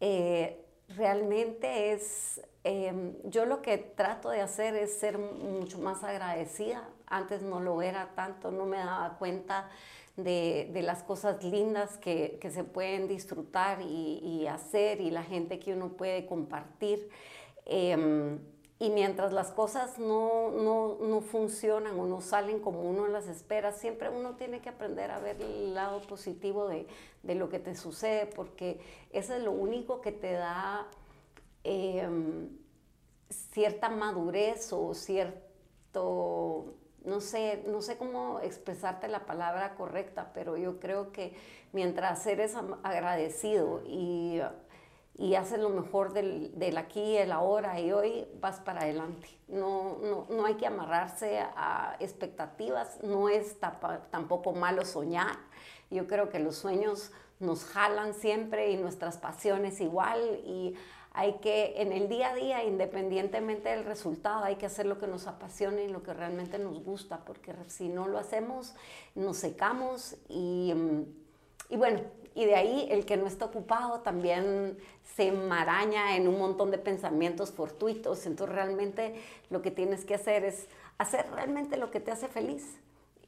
eh, 0.00 0.66
realmente 0.88 1.92
es, 1.92 2.42
em, 2.64 3.14
yo 3.24 3.46
lo 3.46 3.62
que 3.62 3.78
trato 3.78 4.30
de 4.30 4.40
hacer 4.40 4.74
es 4.76 4.98
ser 4.98 5.18
mucho 5.18 5.78
más 5.78 6.04
agradecida 6.04 6.88
antes 7.12 7.42
no 7.42 7.60
lo 7.60 7.82
era 7.82 8.10
tanto, 8.14 8.50
no 8.50 8.64
me 8.64 8.78
daba 8.78 9.18
cuenta 9.18 9.68
de, 10.16 10.70
las 10.82 11.02
cosas 11.02 11.44
lindas 11.44 11.96
que, 11.98 12.38
se 12.52 12.64
pueden 12.64 13.06
disfrutar 13.06 13.80
y, 13.82 14.46
hacer 14.46 15.00
y 15.00 15.10
la 15.10 15.22
gente 15.22 15.58
que 15.58 15.74
uno 15.74 15.90
puede 15.90 16.26
compartir. 16.26 17.08
Em, 17.66 18.38
y 18.78 18.90
mientras 18.90 19.32
las 19.32 19.52
cosas 19.52 19.98
no, 19.98 21.20
funcionan 21.30 22.00
o 22.00 22.06
no 22.06 22.20
salen 22.20 22.58
como 22.58 22.82
uno 22.82 23.06
las 23.06 23.28
espera, 23.28 23.72
siempre 23.72 24.08
uno 24.08 24.34
tiene 24.34 24.60
que 24.60 24.70
aprender 24.70 25.10
a 25.12 25.20
ver 25.20 25.40
el 25.40 25.74
lado 25.74 26.00
positivo 26.00 26.66
de, 26.66 26.86
lo 27.34 27.48
que 27.48 27.60
te 27.60 27.76
sucede, 27.76 28.26
porque 28.26 28.80
eso 29.12 29.34
es 29.34 29.42
lo 29.42 29.52
único 29.52 30.00
que 30.00 30.10
te 30.10 30.32
da 30.32 30.88
em, 31.64 32.48
cierta 33.28 33.88
madurez 33.88 34.72
o 34.72 34.94
cierto 34.94 36.74
no 37.04 37.20
sé, 37.20 37.64
no 37.66 37.82
sé 37.82 37.96
cómo 37.96 38.40
expresarte 38.40 39.08
la 39.08 39.26
palabra 39.26 39.74
correcta, 39.74 40.30
pero 40.34 40.56
yo 40.56 40.78
creo 40.78 41.12
que 41.12 41.34
mientras 41.72 42.26
eres 42.26 42.54
agradecido 42.82 43.82
y, 43.86 44.40
y 45.16 45.34
haces 45.34 45.58
lo 45.58 45.70
mejor 45.70 46.12
del, 46.12 46.56
del, 46.58 46.78
aquí, 46.78 47.16
el 47.16 47.32
ahora 47.32 47.80
y 47.80 47.92
hoy, 47.92 48.26
vas 48.40 48.60
para 48.60 48.82
adelante. 48.82 49.28
No, 49.48 49.98
no, 50.02 50.26
no 50.30 50.46
hay 50.46 50.54
que 50.54 50.66
amarrarse 50.66 51.40
a 51.40 51.96
expectativas, 52.00 53.02
no 53.02 53.28
es 53.28 53.58
tampoco 54.10 54.52
malo 54.52 54.84
soñar. 54.84 55.36
Yo 55.90 56.06
creo 56.06 56.30
que 56.30 56.38
los 56.38 56.56
sueños 56.56 57.12
nos 57.42 57.64
jalan 57.64 58.14
siempre 58.14 58.70
y 58.70 58.76
nuestras 58.76 59.18
pasiones 59.18 59.80
igual 59.80 60.40
y 60.46 60.74
hay 61.14 61.34
que, 61.34 61.74
en 61.82 61.92
el 61.92 62.08
día 62.08 62.30
a 62.30 62.34
día, 62.34 62.64
independientemente 62.64 63.68
del 63.68 63.84
resultado, 63.84 64.44
hay 64.44 64.56
que 64.56 64.64
hacer 64.64 64.86
lo 64.86 64.98
que 64.98 65.06
nos 65.06 65.26
apasione 65.26 65.84
y 65.84 65.88
lo 65.88 66.02
que 66.02 66.14
realmente 66.14 66.58
nos 66.58 66.82
gusta, 66.82 67.18
porque 67.26 67.52
si 67.68 67.90
no 67.90 68.08
lo 68.08 68.18
hacemos, 68.18 68.74
nos 69.14 69.36
secamos 69.36 70.16
y, 70.30 70.72
y 71.68 71.76
bueno, 71.76 72.00
y 72.34 72.46
de 72.46 72.54
ahí 72.54 72.88
el 72.90 73.04
que 73.04 73.18
no 73.18 73.26
está 73.26 73.44
ocupado 73.44 74.00
también 74.00 74.78
se 75.16 75.32
maraña 75.32 76.16
en 76.16 76.28
un 76.28 76.38
montón 76.38 76.70
de 76.70 76.78
pensamientos 76.78 77.50
fortuitos. 77.50 78.24
Entonces 78.24 78.56
realmente 78.56 79.14
lo 79.50 79.60
que 79.60 79.70
tienes 79.70 80.06
que 80.06 80.14
hacer 80.14 80.44
es 80.44 80.66
hacer 80.96 81.26
realmente 81.34 81.76
lo 81.76 81.90
que 81.90 82.00
te 82.00 82.10
hace 82.10 82.28
feliz 82.28 82.78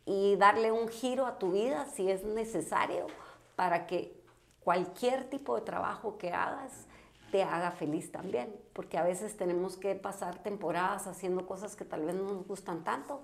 y 0.06 0.36
darle 0.36 0.72
un 0.72 0.88
giro 0.88 1.26
a 1.26 1.38
tu 1.38 1.52
vida 1.52 1.86
si 1.94 2.10
es 2.10 2.24
necesario 2.24 3.06
para 3.56 3.86
que 3.86 4.20
cualquier 4.60 5.28
tipo 5.30 5.54
de 5.54 5.62
trabajo 5.62 6.18
que 6.18 6.32
hagas 6.32 6.86
te 7.30 7.42
haga 7.42 7.72
feliz 7.72 8.12
también, 8.12 8.54
porque 8.72 8.96
a 8.96 9.02
veces 9.02 9.36
tenemos 9.36 9.76
que 9.76 9.94
pasar 9.94 10.42
temporadas 10.42 11.06
haciendo 11.06 11.46
cosas 11.46 11.74
que 11.74 11.84
tal 11.84 12.04
vez 12.04 12.14
no 12.14 12.32
nos 12.32 12.46
gustan 12.46 12.84
tanto 12.84 13.22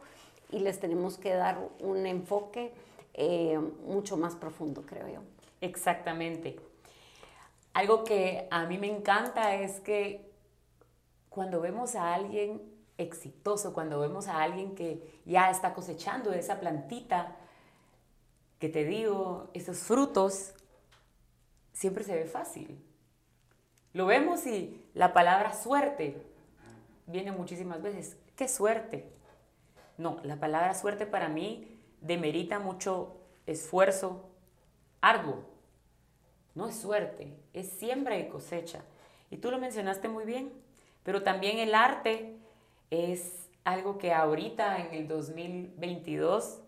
y 0.51 0.59
les 0.59 0.81
tenemos 0.81 1.17
que 1.17 1.33
dar 1.33 1.59
un 1.79 2.07
enfoque 2.07 2.73
eh, 3.15 3.59
mucho 3.87 4.17
más 4.17 4.35
profundo, 4.35 4.83
creo 4.83 5.09
yo. 5.09 5.21
Exactamente. 5.61 6.59
Algo 7.73 8.03
que 8.03 8.49
a 8.51 8.67
mí 8.67 8.79
me 8.79 8.89
encanta 8.89 9.55
es 9.55 9.79
que 9.81 10.29
cuando 11.29 11.61
vemos 11.61 11.95
a 11.95 12.13
alguien 12.13 12.61
exitoso, 12.99 13.73
cuando 13.73 14.01
vemos 14.01 14.27
a 14.27 14.43
alguien 14.43 14.75
que 14.75 15.21
ya 15.25 15.51
está 15.51 15.73
cosechando 15.73 16.33
esa 16.33 16.59
plantita, 16.61 17.37
que 18.61 18.69
te 18.69 18.85
digo, 18.85 19.51
esos 19.55 19.79
frutos, 19.79 20.53
siempre 21.73 22.05
se 22.05 22.15
ve 22.15 22.27
fácil 22.27 22.81
lo 23.93 24.07
vemos 24.07 24.47
y 24.47 24.81
la 24.95 25.13
palabra 25.13 25.53
suerte 25.53 26.17
viene 27.07 27.33
muchísimas 27.33 27.83
veces. 27.83 28.17
¿Qué 28.37 28.47
suerte? 28.47 29.11
No, 29.99 30.21
la 30.23 30.37
palabra 30.37 30.75
suerte 30.75 31.07
para 31.07 31.29
mí 31.29 31.77
demerita 32.01 32.61
mucho 32.61 33.17
esfuerzo 33.47 34.31
arduo. 35.01 35.45
No 36.55 36.69
es 36.69 36.77
suerte, 36.77 37.37
es 37.53 37.69
siembra 37.69 38.17
y 38.19 38.29
cosecha. 38.29 38.85
Y 39.31 39.39
tú 39.39 39.51
lo 39.51 39.59
mencionaste 39.59 40.09
muy 40.09 40.25
bien, 40.25 40.53
pero 41.03 41.23
también 41.23 41.59
el 41.59 41.75
arte 41.75 42.37
es 42.91 43.49
algo 43.65 43.99
que 43.99 44.13
ahorita 44.13 44.79
en 44.87 44.95
el 44.95 45.09
2022 45.09 46.61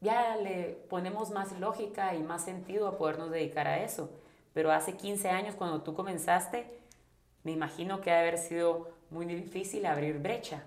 ya 0.00 0.36
le 0.36 0.78
ponemos 0.88 1.30
más 1.30 1.58
lógica 1.58 2.14
y 2.14 2.22
más 2.22 2.44
sentido 2.44 2.88
a 2.88 2.98
podernos 2.98 3.30
dedicar 3.30 3.66
a 3.66 3.82
eso. 3.82 4.10
Pero 4.54 4.72
hace 4.72 4.96
15 4.96 5.28
años 5.28 5.54
cuando 5.54 5.82
tú 5.82 5.94
comenzaste, 5.94 6.66
me 7.44 7.52
imagino 7.52 8.00
que 8.00 8.10
ha 8.10 8.20
haber 8.20 8.38
sido 8.38 8.88
muy 9.10 9.26
difícil 9.26 9.86
abrir 9.86 10.18
brecha. 10.18 10.64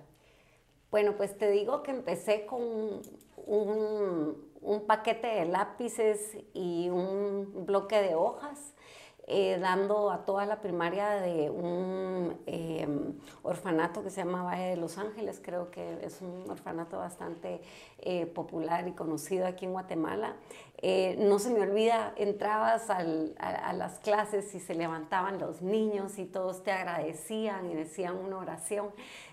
Bueno, 0.90 1.16
pues 1.16 1.38
te 1.38 1.50
digo 1.50 1.84
que 1.84 1.92
empecé 1.92 2.46
con 2.46 2.62
un, 3.38 4.52
un 4.62 4.86
paquete 4.88 5.28
de 5.28 5.46
lápices 5.46 6.38
y 6.54 6.90
un 6.90 7.66
bloque 7.66 8.02
de 8.02 8.16
hojas 8.16 8.74
eh, 9.34 9.58
dando 9.60 10.12
a 10.12 10.26
toda 10.26 10.46
la 10.46 10.60
primaria 10.60 11.10
de 11.12 11.50
un 11.50 12.38
em, 12.46 13.14
orfanato 13.44 14.04
que 14.04 14.10
se 14.10 14.18
llama 14.18 14.44
Valle 14.44 14.72
de 14.72 14.76
Los 14.76 14.98
Ángeles, 14.98 15.40
creo 15.42 15.72
que 15.72 16.06
es 16.06 16.22
un 16.22 16.50
orfanato 16.50 16.98
bastante 16.98 17.62
eh, 18.00 18.26
popular 18.26 18.86
y 18.90 18.92
conocido 18.92 19.48
aquí 19.48 19.64
en 19.64 19.72
Guatemala. 19.72 20.36
Eh, 20.82 21.16
no 21.18 21.40
se 21.40 21.50
me 21.50 21.62
olvida, 21.62 22.14
entrabas 22.18 22.90
a, 22.90 23.06
a, 23.38 23.72
las 23.72 24.00
clases 24.00 24.54
y 24.54 24.60
se 24.60 24.76
levantaban 24.76 25.40
los 25.40 25.62
niños 25.62 26.20
y 26.20 26.26
todos 26.26 26.64
te 26.64 26.72
agradecían 26.72 27.72
y 27.72 27.76
decían 27.76 28.18
una 28.18 28.38
oración. 28.38 28.90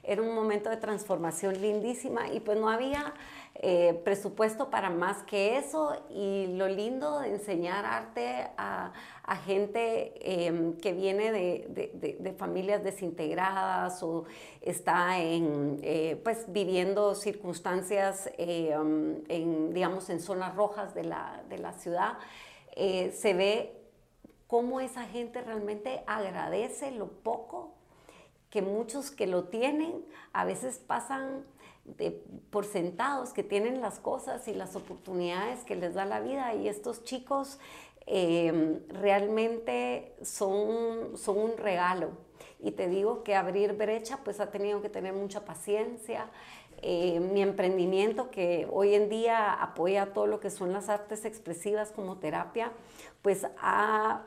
Era 0.08 0.22
un 0.22 0.34
momento 0.34 0.70
de 0.70 0.78
transformación 0.78 1.60
lindísima 1.60 2.32
y 2.32 2.40
pues 2.40 2.58
no 2.58 2.70
había 2.70 3.12
eh, 3.56 4.00
presupuesto 4.04 4.70
para 4.70 4.88
más 4.88 5.22
que 5.24 5.58
eso. 5.58 6.02
Y 6.08 6.46
lo 6.56 6.66
lindo 6.66 7.20
de 7.20 7.28
enseñar 7.28 7.84
arte 7.84 8.48
a, 8.56 8.90
gente 9.44 10.46
em, 10.46 10.78
que 10.78 10.94
viene 10.94 11.30
de, 11.30 12.34
familias 12.38 12.82
desintegradas 12.82 14.02
o 14.02 14.24
está 14.62 15.18
en, 15.18 15.78
eh, 15.82 16.18
pues, 16.24 16.50
viviendo 16.50 17.14
circunstancias 17.14 18.30
em, 18.38 19.22
en, 19.28 19.74
digamos, 19.74 20.08
en 20.08 20.20
zonas 20.20 20.56
rojas 20.56 20.94
de 20.94 21.04
la, 21.04 21.42
la 21.50 21.72
ciudad, 21.74 22.14
eh, 22.76 23.12
se 23.12 23.34
ve 23.34 23.78
cómo 24.46 24.80
esa 24.80 25.04
gente 25.04 25.42
realmente 25.42 26.02
agradece 26.06 26.92
lo 26.92 27.08
poco 27.08 27.77
que 28.50 28.62
muchos 28.62 29.10
que 29.10 29.26
lo 29.26 29.44
tienen 29.44 30.04
a 30.32 30.44
veces 30.44 30.78
pasan 30.78 31.44
por 32.50 32.66
sentados 32.66 33.32
que 33.32 33.42
tienen 33.42 33.80
las 33.80 33.98
cosas 33.98 34.46
y 34.48 34.54
las 34.54 34.76
oportunidades 34.76 35.64
que 35.64 35.74
les 35.74 35.94
da 35.94 36.04
la 36.04 36.20
vida 36.20 36.54
y 36.54 36.68
estos 36.68 37.02
chicos 37.04 37.58
eh, 38.06 38.80
realmente 38.88 40.14
son, 40.22 41.16
son 41.16 41.38
un 41.38 41.56
regalo. 41.56 42.10
Y 42.60 42.72
te 42.72 42.88
digo 42.88 43.22
que 43.22 43.34
abrir 43.34 43.74
brecha 43.74 44.20
pues 44.24 44.40
ha 44.40 44.50
tenido 44.50 44.82
que 44.82 44.88
tener 44.88 45.12
mucha 45.12 45.44
paciencia. 45.44 46.30
Eh, 46.80 47.20
mi 47.20 47.42
emprendimiento 47.42 48.30
que 48.30 48.68
hoy 48.70 48.94
en 48.94 49.08
día 49.08 49.52
apoya 49.52 50.12
todo 50.12 50.26
lo 50.26 50.40
que 50.40 50.50
son 50.50 50.72
las 50.72 50.88
artes 50.88 51.24
expresivas 51.24 51.90
como 51.90 52.18
terapia, 52.18 52.72
pues 53.20 53.46
ha 53.60 54.22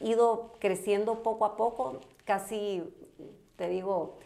ido 0.00 0.52
creciendo 0.58 1.22
poco 1.22 1.44
a 1.44 1.56
poco, 1.56 2.00
casi, 2.24 2.82
te 3.62 3.68
digo, 3.68 4.16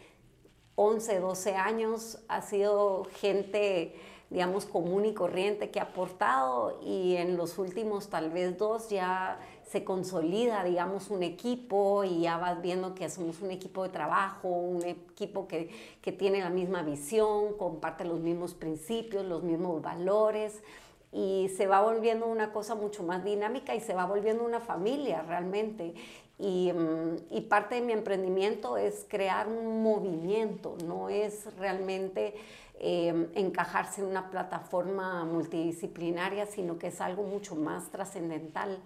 11, 0.73 1.19
12 1.19 1.55
años 1.55 2.17
ha 2.27 2.41
sido 2.41 3.05
gente, 3.19 3.93
digamos, 4.31 4.65
común 4.65 5.05
y 5.05 5.13
corriente 5.13 5.69
que 5.69 5.79
ha 5.79 5.83
aportado 5.83 6.79
y 6.81 7.17
en 7.17 7.37
los 7.37 7.59
últimos 7.59 8.09
tal 8.09 8.31
vez 8.31 8.57
dos 8.57 8.89
ya 8.89 9.39
se 9.63 9.83
consolida, 9.83 10.63
digamos, 10.63 11.11
un 11.11 11.21
equipo 11.21 12.03
y 12.03 12.21
ya 12.21 12.37
vas 12.37 12.63
viendo 12.63 12.95
que 12.95 13.07
somos 13.11 13.39
un 13.41 13.51
equipo 13.51 13.83
de 13.83 13.89
trabajo, 13.89 14.47
un 14.47 14.83
equipo 14.83 15.47
que, 15.47 15.69
que 16.01 16.11
tiene 16.11 16.39
la 16.39 16.49
misma 16.49 16.81
visión, 16.81 17.53
comparte 17.59 18.05
los 18.05 18.19
mismos 18.19 18.55
principios, 18.55 19.23
los 19.23 19.43
mismos 19.43 19.83
valores 19.83 20.63
y 21.11 21.49
se 21.55 21.67
va 21.67 21.81
volviendo 21.81 22.25
una 22.25 22.51
cosa 22.51 22.73
mucho 22.73 23.03
más 23.03 23.23
dinámica 23.23 23.75
y 23.75 23.81
se 23.81 23.93
va 23.93 24.07
volviendo 24.07 24.43
una 24.43 24.61
familia 24.61 25.21
realmente. 25.21 25.93
Mm, 26.39 27.15
y, 27.31 27.41
parte 27.41 27.75
de 27.75 27.81
mi 27.81 27.93
emprendimiento 27.93 28.77
es 28.77 29.05
crear 29.09 29.47
un 29.47 29.81
movimiento, 29.81 30.77
no 30.85 31.09
es 31.09 31.51
realmente 31.57 32.35
em, 32.79 33.27
encajarse 33.33 34.01
en 34.01 34.07
una 34.07 34.29
plataforma 34.29 35.25
multidisciplinaria, 35.25 36.45
sino 36.45 36.77
que 36.77 36.87
es 36.87 37.01
algo 37.01 37.23
mucho 37.23 37.55
más 37.55 37.89
trascendental. 37.89 38.79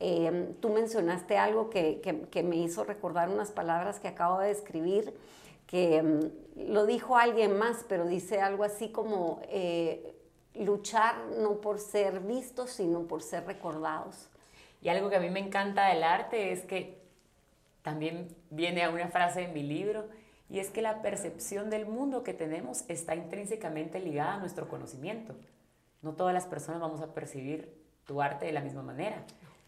Em, 0.00 0.54
tú 0.60 0.68
mencionaste 0.68 1.38
algo 1.38 1.70
que, 1.70 2.00
que, 2.30 2.42
me 2.42 2.56
hizo 2.56 2.84
recordar 2.84 3.30
unas 3.30 3.50
palabras 3.52 3.98
que 4.00 4.08
acabo 4.08 4.40
de 4.40 4.50
escribir, 4.50 5.14
que 5.66 5.96
em, 5.96 6.30
lo 6.56 6.84
dijo 6.86 7.16
alguien 7.16 7.56
más, 7.58 7.86
pero 7.88 8.04
dice 8.06 8.40
algo 8.42 8.64
así 8.64 8.90
como 8.90 9.40
eh, 9.48 10.14
luchar 10.54 11.14
no 11.38 11.60
por 11.62 11.78
ser 11.78 12.20
vistos, 12.20 12.70
sino 12.70 13.02
por 13.04 13.22
ser 13.22 13.46
recordados. 13.46 14.28
Y 14.82 14.88
algo 14.88 15.08
que 15.08 15.16
a 15.16 15.20
mí 15.20 15.30
me 15.30 15.40
encanta 15.40 15.86
del 15.86 16.02
arte 16.02 16.52
es 16.52 16.62
que 16.62 17.00
también 17.82 18.28
viene 18.50 18.82
a 18.82 18.90
una 18.90 19.08
frase 19.08 19.44
en 19.44 19.54
mi 19.54 19.62
libro, 19.62 20.08
y 20.50 20.58
es 20.58 20.70
que 20.70 20.82
la 20.82 21.00
percepción 21.00 21.70
del 21.70 21.86
mundo 21.86 22.22
que 22.22 22.34
tenemos 22.34 22.84
está 22.88 23.14
intrínsecamente 23.14 24.00
ligada 24.00 24.34
a 24.34 24.38
nuestro 24.38 24.68
conocimiento. 24.68 25.34
No 26.02 26.12
todas 26.12 26.34
las 26.34 26.46
personas 26.46 26.80
vamos 26.80 27.00
a 27.00 27.14
percibir 27.14 27.72
tu 28.06 28.20
arte 28.20 28.46
de 28.46 28.52
la 28.52 28.60
misma 28.60 28.82
manera. 28.82 29.24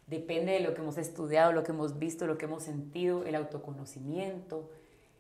Depende 0.07 0.53
de 0.53 0.61
lo 0.61 0.75
que 0.75 0.83
hemos 0.83 0.99
estudiado, 0.99 1.53
lo 1.53 1.63
que 1.63 1.73
hemos 1.73 1.99
visto, 1.99 2.27
lo 2.27 2.37
que 2.37 2.45
hemos 2.45 2.65
sentido, 2.65 3.25
el 3.25 3.35
autoconocimiento, 3.37 4.69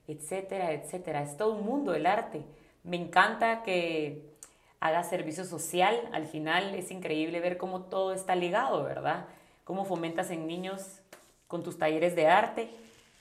etcétera, 0.06 0.72
etcétera. 0.72 1.22
Es 1.22 1.38
todo 1.38 1.54
un 1.54 1.64
mundo 1.64 1.94
el 1.94 2.04
arte. 2.04 2.44
Me 2.82 2.96
encanta 2.96 3.62
que 3.62 4.34
haga 4.80 5.02
servicio 5.04 5.44
social. 5.44 5.98
Al 6.12 6.26
final 6.26 6.74
es 6.74 6.90
increíble 6.90 7.40
ver 7.40 7.56
cómo 7.56 7.84
todo 7.84 8.12
está 8.12 8.34
ligado, 8.34 8.84
¿verdad? 8.84 9.26
Cómo 9.64 9.84
fomentas 9.84 10.30
en 10.30 10.46
niños 10.46 11.00
con 11.46 11.62
tus 11.62 11.78
talleres 11.78 12.14
de 12.14 12.26
arte, 12.26 12.70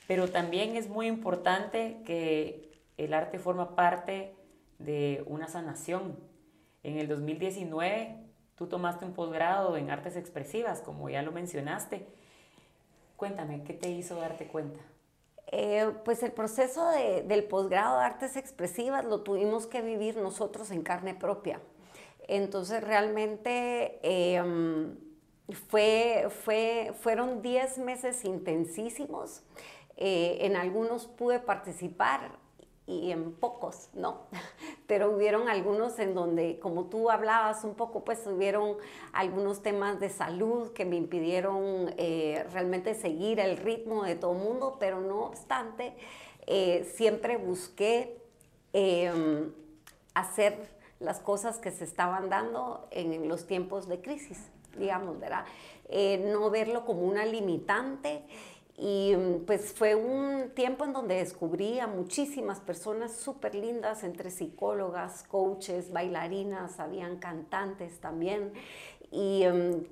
pero 0.07 0.29
también 0.29 0.75
es 0.75 0.89
muy 0.89 1.07
importante 1.07 2.01
que 2.05 2.71
el 2.97 3.13
arte 3.13 3.39
forma 3.39 3.75
parte 3.75 4.35
de 4.79 5.23
una 5.27 5.47
sanación. 5.47 6.17
En 6.83 6.97
el 6.97 7.07
2019 7.07 8.17
tú 8.55 8.67
tomaste 8.67 9.05
un 9.05 9.13
posgrado 9.13 9.77
en 9.77 9.89
artes 9.89 10.15
expresivas, 10.15 10.81
como 10.81 11.09
ya 11.09 11.21
lo 11.21 11.31
mencionaste. 11.31 12.05
Cuéntame, 13.15 13.63
¿qué 13.63 13.73
te 13.73 13.89
hizo 13.89 14.15
darte 14.15 14.47
cuenta? 14.47 14.79
Eh, 15.47 15.91
pues 16.03 16.23
el 16.23 16.31
proceso 16.31 16.89
del 16.89 17.43
posgrado 17.43 17.99
de 17.99 18.05
artes 18.05 18.35
expresivas 18.35 19.05
lo 19.05 19.21
tuvimos 19.21 19.67
que 19.67 19.81
vivir 19.81 20.17
nosotros 20.17 20.71
en 20.71 20.81
carne 20.81 21.13
propia. 21.13 21.59
Entonces 22.27 22.83
realmente 22.83 23.99
em, 24.01 24.97
fue, 25.51 26.27
fue, 26.43 26.93
fueron 27.01 27.41
10 27.41 27.79
meses 27.79 28.23
intensísimos. 28.23 29.43
Eh, 29.97 30.39
en 30.41 30.55
algunos 30.55 31.05
pude 31.07 31.39
participar 31.39 32.39
y 32.85 33.11
en 33.11 33.33
pocos, 33.33 33.89
¿no? 33.93 34.23
Pero 34.87 35.11
hubieron 35.11 35.49
algunos 35.49 35.99
en 35.99 36.15
donde, 36.15 36.59
como 36.59 36.85
tú 36.85 37.09
hablabas 37.09 37.63
un 37.63 37.75
poco, 37.75 38.03
pues 38.03 38.25
hubieron 38.25 38.77
algunos 39.11 39.61
temas 39.61 39.99
de 39.99 40.09
salud 40.09 40.73
que 40.73 40.85
me 40.85 40.95
impidieron 40.95 41.93
eh, 41.97 42.45
realmente 42.51 42.95
seguir 42.95 43.39
el 43.39 43.57
ritmo 43.57 44.03
de 44.03 44.15
todo 44.15 44.33
el 44.33 44.39
mundo, 44.39 44.77
pero 44.79 44.99
no 44.99 45.25
obstante, 45.25 45.95
eh, 46.45 46.89
siempre 46.95 47.37
busqué 47.37 48.17
em, 48.73 49.53
hacer 50.13 50.57
las 50.99 51.19
cosas 51.19 51.59
que 51.59 51.71
se 51.71 51.83
estaban 51.83 52.29
dando 52.29 52.87
en 52.91 53.27
los 53.29 53.45
tiempos 53.45 53.87
de 53.87 54.01
crisis 54.01 54.52
digamos, 54.77 55.19
¿verdad? 55.19 55.45
Eh, 55.89 56.17
no 56.31 56.49
verlo 56.49 56.85
como 56.85 57.01
una 57.01 57.25
limitante. 57.25 58.23
Y 58.75 59.13
pues 59.45 59.71
fue 59.71 59.93
un 59.93 60.49
tiempo 60.55 60.83
en 60.83 60.93
donde 60.93 61.15
descubrí 61.15 61.79
a 61.79 61.85
muchísimas 61.85 62.59
personas 62.59 63.15
súper 63.15 63.53
lindas, 63.53 64.03
entre 64.03 64.31
psicólogas, 64.31 65.23
coaches, 65.23 65.91
bailarinas, 65.91 66.79
habían 66.79 67.17
cantantes 67.17 67.99
también. 67.99 68.51
Y 69.11 69.43
em, 69.43 69.83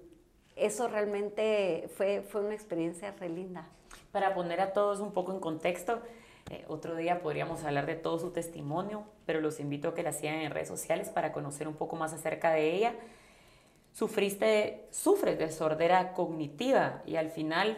eso 0.56 0.88
realmente 0.88 1.89
fue, 1.96 2.24
fue 2.28 2.41
una 2.41 2.56
experiencia 2.56 3.12
re 3.20 3.30
linda. 3.30 3.67
Para 4.12 4.34
poner 4.34 4.60
a 4.62 4.74
todos 4.74 5.00
un 5.00 5.13
poco 5.13 5.32
en 5.32 5.39
contexto, 5.39 6.02
eh, 6.50 6.65
otro 6.67 6.96
día 6.96 7.22
podríamos 7.22 7.63
hablar 7.63 7.86
de 7.86 7.96
todo 7.96 8.17
su 8.17 8.32
testimonio, 8.32 9.04
pero 9.28 9.41
los 9.41 9.60
invito 9.60 9.89
a 9.89 9.94
que 9.94 10.02
la 10.02 10.12
sigan 10.12 10.38
en 10.38 10.52
redes 10.52 10.67
sociales 10.67 11.10
para 11.10 11.32
conocer 11.32 11.67
un 11.67 11.76
poco 11.76 11.96
más 11.96 12.13
acerca 12.13 12.52
de 12.52 12.76
ella 12.76 12.96
sufriste, 13.92 14.88
sufres 14.92 15.38
de 15.38 15.52
sordera 15.52 16.14
cognitiva 16.14 17.02
y 17.06 17.16
al 17.16 17.30
final 17.30 17.78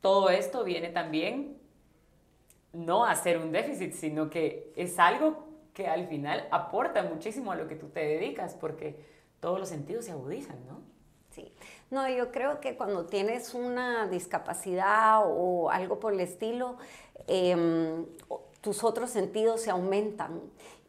todo 0.00 0.30
esto 0.30 0.64
viene 0.64 0.88
también 0.88 1.58
no 2.72 3.04
a 3.04 3.14
ser 3.14 3.38
un 3.38 3.52
déficit, 3.52 3.92
sino 3.92 4.30
que 4.30 4.72
es 4.76 4.98
algo 4.98 5.48
que 5.74 5.88
al 5.88 6.06
final 6.06 6.46
aporta 6.50 7.02
muchísimo 7.02 7.52
a 7.52 7.56
lo 7.56 7.68
que 7.68 7.76
tú 7.76 7.88
te 7.88 8.00
dedicas, 8.00 8.54
porque 8.54 8.96
todos 9.40 9.58
los 9.58 9.68
sentidos 9.68 10.04
se 10.04 10.12
agudizan, 10.12 10.56
¿no? 10.66 10.80
Sí. 11.30 11.52
No, 11.90 12.08
yo 12.08 12.32
creo 12.32 12.60
que 12.60 12.76
cuando 12.76 13.06
tienes 13.06 13.54
una 13.54 14.08
discapacidad 14.08 15.22
o 15.24 15.70
algo 15.70 16.00
por 16.00 16.12
el 16.12 16.20
estilo, 16.20 16.76
em, 17.26 18.06
tus 18.60 18.82
otros 18.82 19.10
sentidos 19.10 19.62
se 19.62 19.70
aumentan. 19.70 20.40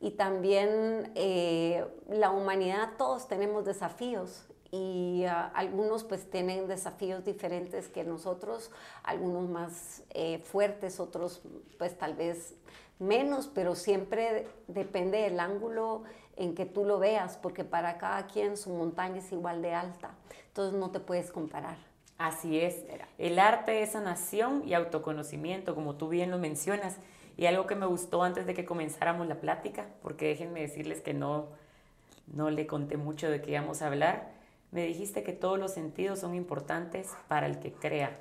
Y 0.02 0.12
también 0.12 1.12
eh, 1.16 1.86
la 2.10 2.32
humanidad, 2.32 2.92
todos 2.98 3.28
tenemos 3.28 3.66
desafíos 3.66 4.48
y 4.72 5.26
ah, 5.26 5.52
algunos 5.56 6.04
pues 6.04 6.30
tienen 6.30 6.68
desafíos 6.68 7.26
diferentes 7.26 7.88
que 7.88 8.04
nosotros, 8.04 8.72
algunos 9.04 9.50
más 9.50 10.04
eh, 10.12 10.40
fuertes, 10.40 11.00
otros 11.00 11.42
pues 11.78 11.98
tal 11.98 12.16
vez 12.16 12.56
menos, 13.00 13.48
pero 13.48 13.76
siempre 13.76 14.48
depende 14.68 15.20
del 15.20 15.40
ángulo 15.40 16.04
en 16.36 16.56
que 16.56 16.66
tú 16.66 16.86
lo 16.86 17.00
veas, 17.00 17.38
porque 17.38 17.64
para 17.64 17.98
cada 17.98 18.28
quien 18.28 18.58
su 18.58 18.70
montaña 18.70 19.18
es 19.18 19.32
igual 19.32 19.62
de 19.62 19.74
alta, 19.74 20.12
entonces 20.48 20.80
no 20.80 20.92
te 20.92 21.00
puedes 21.00 21.32
comparar. 21.32 21.78
Así 22.18 22.60
es, 22.60 22.84
el 23.18 23.40
arte 23.40 23.82
es 23.82 23.92
sanación 23.92 24.64
y 24.66 24.74
autoconocimiento, 24.74 25.74
como 25.74 25.96
tú 25.96 26.10
bien 26.10 26.32
lo 26.32 26.38
mencionas, 26.38 26.98
y 27.38 27.46
algo 27.46 27.66
que 27.66 27.76
me 27.76 27.86
gustó 27.86 28.24
antes 28.24 28.46
de 28.46 28.54
que 28.54 28.66
comenzáramos 28.66 29.28
la 29.28 29.36
plática, 29.36 29.88
porque 30.02 30.28
déjenme 30.28 30.60
decirles 30.60 31.00
que 31.00 31.14
no, 31.14 31.48
no 32.28 32.50
le 32.50 32.68
conté 32.68 32.98
mucho 32.98 33.30
de 33.30 33.42
qué 33.42 33.52
íbamos 33.52 33.82
a 33.82 33.88
hablar, 33.88 34.39
me 34.72 34.86
dijiste 34.86 35.24
que 35.24 35.34
todos 35.34 35.58
los 35.58 35.74
sentidos 35.74 36.20
son 36.20 36.36
importantes 36.36 37.10
para 37.28 37.48
el 37.48 37.60
que 37.60 37.74
crea. 37.74 38.20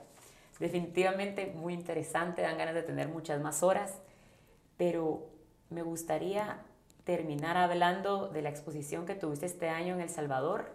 Definitivamente 0.58 1.52
muy 1.54 1.74
interesante, 1.74 2.42
dan 2.42 2.58
ganas 2.58 2.74
de 2.74 2.82
tener 2.82 3.08
muchas 3.08 3.40
más 3.40 3.62
horas, 3.62 4.00
pero 4.76 5.28
me 5.70 5.82
gustaría 5.82 6.60
terminar 7.04 7.56
hablando 7.56 8.28
de 8.28 8.42
la 8.42 8.48
exposición 8.48 9.06
que 9.06 9.14
tuviste 9.14 9.46
este 9.46 9.68
año 9.68 9.94
en 9.94 10.00
El 10.00 10.10
Salvador, 10.10 10.72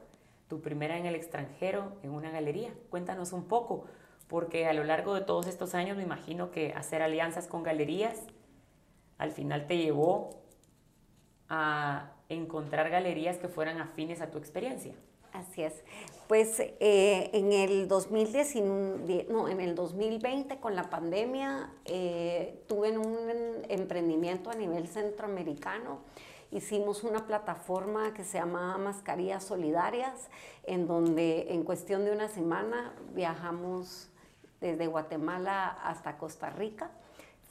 tu 0.48 0.62
primera 0.62 0.98
en 0.98 1.06
el 1.06 1.16
extranjero, 1.16 1.98
en 2.04 2.12
una 2.12 2.32
galería. 2.32 2.74
Cuéntanos 2.90 3.34
un 3.34 3.46
poco, 3.46 3.86
porque 4.28 4.68
a 4.68 4.74
lo 4.74 4.84
largo 4.84 5.16
de 5.16 5.22
todos 5.22 5.48
estos 5.48 5.76
años 5.76 5.98
me 5.98 6.04
imagino 6.04 6.52
que 6.52 6.74
hacer 6.74 7.02
alianzas 7.02 7.48
con 7.48 7.64
galerías 7.64 8.24
al 9.18 9.32
final 9.32 9.68
te 9.68 9.78
llevó 9.78 10.42
a 11.50 12.12
encontrar 12.30 12.90
galerías 12.90 13.38
que 13.38 13.48
fueran 13.48 13.80
afines 13.80 14.22
a 14.22 14.32
tu 14.32 14.38
experiencia. 14.38 14.96
Así 15.34 15.64
es. 15.64 15.74
Pues 16.28 16.60
eh, 16.60 17.32
en, 17.34 17.52
el 17.52 17.88
2019, 17.88 19.28
no, 19.30 19.50
en 19.50 19.60
el 19.60 19.74
2020 19.74 20.58
con 20.58 20.76
la 20.76 20.90
pandemia 20.90 21.72
eh, 21.86 22.64
tuve 22.68 22.96
un 22.98 23.64
emprendimiento 23.68 24.52
a 24.52 24.54
nivel 24.54 24.88
centroamericano. 24.88 26.00
Hicimos 26.52 27.04
una 27.04 27.26
plataforma 27.26 28.14
que 28.14 28.24
se 28.24 28.38
llama 28.38 28.78
Mascarillas 28.78 29.44
Solidarias, 29.44 30.30
en 30.66 30.86
donde 30.86 31.48
en 31.52 31.64
cuestión 31.64 32.06
de 32.06 32.12
una 32.12 32.28
semana 32.28 32.94
viajamos 33.16 34.10
desde 34.62 34.86
Guatemala 34.86 35.68
hasta 35.84 36.20
Costa 36.20 36.52
Rica 36.52 36.92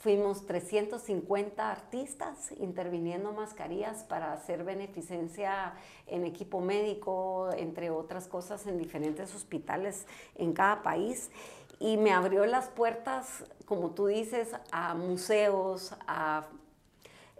Fuimos 0.03 0.45
350 0.45 1.71
artistas 1.71 2.51
interviniendo 2.59 3.31
mascarillas 3.31 4.03
para 4.03 4.33
hacer 4.33 4.65
beneficencia 4.65 5.75
en 6.07 6.25
equipo 6.25 6.59
médico, 6.59 7.47
entre 7.55 7.89
otras 7.89 8.27
cosas, 8.27 8.67
en 8.67 8.77
diferentes 8.77 9.33
hospitales 9.33 10.05
en 10.35 10.51
cada 10.51 10.83
país. 10.83 11.31
Y 11.79 11.95
me 11.95 12.11
abrió 12.11 12.45
las 12.45 12.67
puertas, 12.67 13.45
como 13.63 13.91
tú 13.91 14.07
dices, 14.07 14.49
a 14.73 14.93
museos, 14.93 15.95
a 16.05 16.47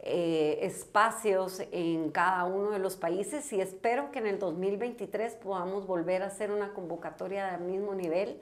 eh, 0.01 0.59
espacios 0.61 1.61
en 1.73 2.11
cada 2.11 2.45
uno 2.45 2.71
de 2.71 2.79
los 2.79 2.95
países 2.95 3.51
y 3.51 3.59
espero 3.59 4.09
que 4.09 4.19
en 4.19 4.27
el 4.27 4.39
2023 4.39 5.35
podamos 5.35 5.85
volver 5.85 6.23
a 6.23 6.27
hacer 6.27 6.49
una 6.49 6.71
convocatoria 6.71 7.51
del 7.51 7.67
mismo 7.69 7.93
nivel. 7.93 8.39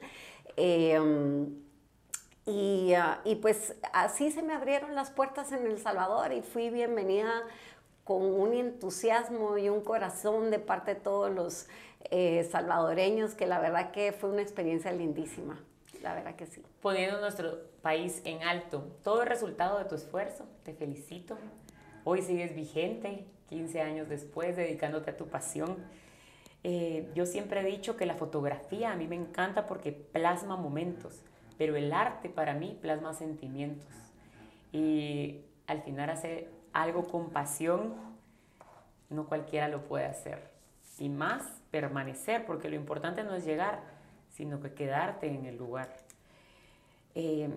Eh, 0.56 1.00
y, 2.44 2.94
ah, 2.94 3.20
y, 3.24 3.36
pues 3.36 3.76
así 3.92 4.32
se 4.32 4.42
me 4.42 4.52
abrieron 4.52 4.94
las 4.94 5.10
puertas 5.10 5.52
en 5.52 5.64
El 5.64 5.78
Salvador 5.78 6.32
y 6.32 6.42
fui 6.42 6.70
bienvenida 6.70 7.30
con 8.02 8.22
un 8.22 8.52
entusiasmo 8.52 9.58
y 9.58 9.68
un 9.68 9.80
corazón 9.82 10.50
de 10.50 10.58
parte 10.58 10.94
de 10.94 11.00
todos 11.00 11.30
los 11.30 11.68
eh, 12.10 12.48
salvadoreños, 12.50 13.34
que 13.34 13.46
la 13.46 13.60
verdad 13.60 13.92
que 13.92 14.12
fue 14.12 14.30
una 14.30 14.42
experiencia 14.42 14.90
lindísima, 14.90 15.60
la 16.02 16.14
verdad 16.14 16.34
que 16.34 16.46
sí. 16.46 16.64
Poniendo 16.80 17.20
nuestro 17.20 17.60
país 17.80 18.20
en 18.24 18.42
alto, 18.42 18.88
todo 19.04 19.22
el 19.22 19.28
resultado 19.28 19.78
de 19.78 19.84
tu 19.84 19.94
esfuerzo, 19.94 20.44
te 20.64 20.74
felicito. 20.74 21.38
Hoy 22.02 22.22
sigues 22.22 22.56
vigente, 22.56 23.24
15 23.50 23.80
años 23.82 24.08
después, 24.08 24.56
dedicándote 24.56 25.10
a 25.10 25.16
tu 25.16 25.28
pasión. 25.28 25.76
Eh, 26.64 27.08
yo 27.14 27.24
siempre 27.24 27.60
he 27.60 27.64
dicho 27.64 27.96
que 27.96 28.04
la 28.04 28.14
fotografía 28.14 28.90
a 28.90 28.96
mí 28.96 29.06
me 29.06 29.16
encanta 29.16 29.68
porque 29.68 29.92
plasma 29.92 30.56
momentos 30.56 31.22
pero 31.58 31.76
el 31.76 31.92
arte 31.92 32.28
para 32.28 32.54
mí 32.54 32.78
plasma 32.80 33.14
sentimientos 33.14 33.86
y 34.72 35.40
al 35.66 35.82
final 35.82 36.10
hacer 36.10 36.50
algo 36.72 37.04
con 37.04 37.30
pasión, 37.30 37.94
no 39.10 39.26
cualquiera 39.26 39.68
lo 39.68 39.84
puede 39.84 40.06
hacer. 40.06 40.50
Y 40.98 41.08
más 41.08 41.42
permanecer, 41.70 42.46
porque 42.46 42.68
lo 42.68 42.76
importante 42.76 43.24
no 43.24 43.34
es 43.34 43.44
llegar, 43.44 43.80
sino 44.30 44.60
que 44.60 44.72
quedarte 44.72 45.28
en 45.28 45.46
el 45.46 45.56
lugar. 45.56 45.94
Eh, 47.14 47.50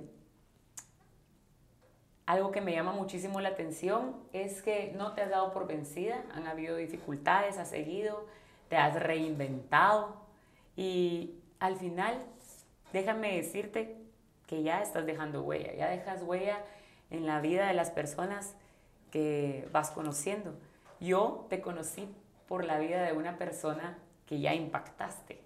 algo 2.25 2.51
que 2.51 2.59
me 2.59 2.73
llama 2.73 2.91
muchísimo 2.91 3.39
la 3.39 3.49
atención 3.49 4.15
es 4.33 4.61
que 4.61 4.93
no 4.97 5.13
te 5.13 5.21
has 5.21 5.29
dado 5.29 5.53
por 5.53 5.67
vencida, 5.67 6.23
han 6.33 6.47
habido 6.47 6.75
dificultades, 6.75 7.57
has 7.57 7.69
seguido, 7.69 8.25
te 8.67 8.77
has 8.77 8.95
reinventado 9.01 10.15
y 10.75 11.35
al 11.59 11.75
final 11.77 12.25
déjame 12.93 13.35
decirte 13.35 13.97
que 14.47 14.63
ya 14.63 14.81
estás 14.81 15.05
dejando 15.05 15.43
huella, 15.43 15.73
ya 15.73 15.89
dejas 15.89 16.21
huella 16.23 16.63
en 17.09 17.25
la 17.25 17.41
vida 17.41 17.67
de 17.67 17.73
las 17.73 17.91
personas 17.91 18.55
que 19.11 19.67
vas 19.71 19.91
conociendo. 19.91 20.55
Yo 20.99 21.45
te 21.49 21.61
conocí 21.61 22.07
por 22.47 22.63
la 22.63 22.79
vida 22.79 23.03
de 23.03 23.13
una 23.13 23.37
persona 23.37 23.97
que 24.25 24.39
ya 24.39 24.53
impactaste. 24.53 25.41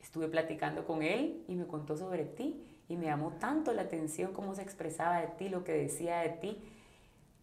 Estuve 0.00 0.28
platicando 0.28 0.84
con 0.84 1.02
él 1.02 1.44
y 1.48 1.54
me 1.54 1.66
contó 1.66 1.96
sobre 1.96 2.24
ti 2.24 2.62
y 2.88 2.96
me 2.96 3.06
llamó 3.06 3.32
tanto 3.32 3.72
la 3.72 3.82
atención 3.82 4.32
cómo 4.32 4.54
se 4.54 4.62
expresaba 4.62 5.20
de 5.20 5.28
ti, 5.28 5.48
lo 5.48 5.64
que 5.64 5.72
decía 5.72 6.18
de 6.20 6.30
ti, 6.30 6.62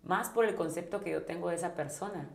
más 0.04 0.30
por 0.30 0.46
el 0.46 0.56
concepto 0.56 1.02
que 1.02 1.12
yo 1.12 1.24
tengo 1.24 1.50
de 1.50 1.56
esa 1.56 1.74
persona 1.74 2.30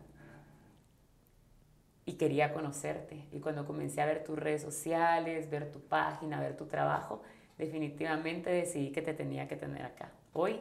y 2.05 2.13
quería 2.13 2.53
conocerte. 2.53 3.25
Y 3.31 3.39
cuando 3.39 3.65
comencé 3.65 4.01
a 4.01 4.05
ver 4.05 4.23
tus 4.23 4.37
redes 4.37 4.61
sociales, 4.61 5.49
ver 5.49 5.71
tu 5.71 5.79
página, 5.79 6.39
ver 6.39 6.55
tu 6.55 6.65
trabajo, 6.65 7.21
definitivamente 7.57 8.49
decidí 8.49 8.91
que 8.91 9.01
te 9.01 9.13
tenía 9.13 9.47
que 9.47 9.55
tener 9.55 9.83
acá. 9.85 10.11
Hoy 10.33 10.59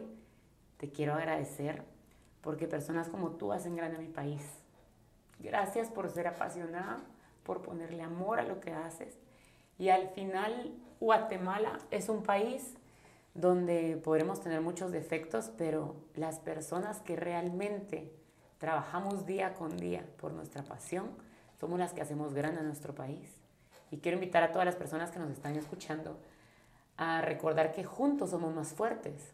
te 0.79 0.91
quiero 0.91 1.15
agradecer 1.15 1.83
porque 2.41 2.67
personas 2.67 3.09
como 3.09 3.33
tú 3.33 3.53
hacen 3.53 3.77
grande 3.77 3.99
a 3.99 4.01
mi 4.01 4.09
país. 4.09 4.43
Gracias 5.39 5.89
por 5.89 6.11
ser 6.11 6.27
apasionada, 6.29 7.03
por 7.43 7.63
ponerle 7.63 8.03
amor 8.03 8.39
a 8.39 8.45
lo 8.45 8.61
que 8.61 8.73
haces. 8.73 9.19
Y 9.79 9.89
al 9.89 10.09
final, 10.09 10.73
Guatemala 11.01 11.79
es 11.91 12.09
un 12.09 12.23
país 12.23 12.75
donde 13.35 14.01
podremos 14.03 14.41
tener 14.41 14.61
muchos 14.61 14.93
defectos, 14.93 15.51
pero 15.59 15.97
las 16.15 16.39
personas 16.39 17.01
que 17.01 17.17
realmente 17.17 18.13
trabajamos 18.59 19.27
día 19.27 19.55
con 19.55 19.77
día 19.77 20.07
por 20.19 20.33
nuestra 20.33 20.63
pasión, 20.63 21.11
somos 21.65 21.79
las 21.79 21.95
que 21.95 22.03
hacemos 22.03 22.35
grande 22.35 22.61
a 22.61 22.63
nuestro 22.63 22.95
país. 22.95 23.27
Y 23.91 23.97
quiero 23.97 24.19
invitar 24.19 24.43
a 24.43 24.53
todas 24.53 24.67
las 24.67 24.77
personas 24.77 25.11
que 25.11 25.19
nos 25.19 25.31
están 25.31 25.57
escuchando 25.57 26.19
a 26.99 27.23
recordar 27.23 27.73
que 27.73 27.85
juntos 27.85 28.33
somos 28.33 28.55
más 28.55 28.75
fuertes. 28.75 29.33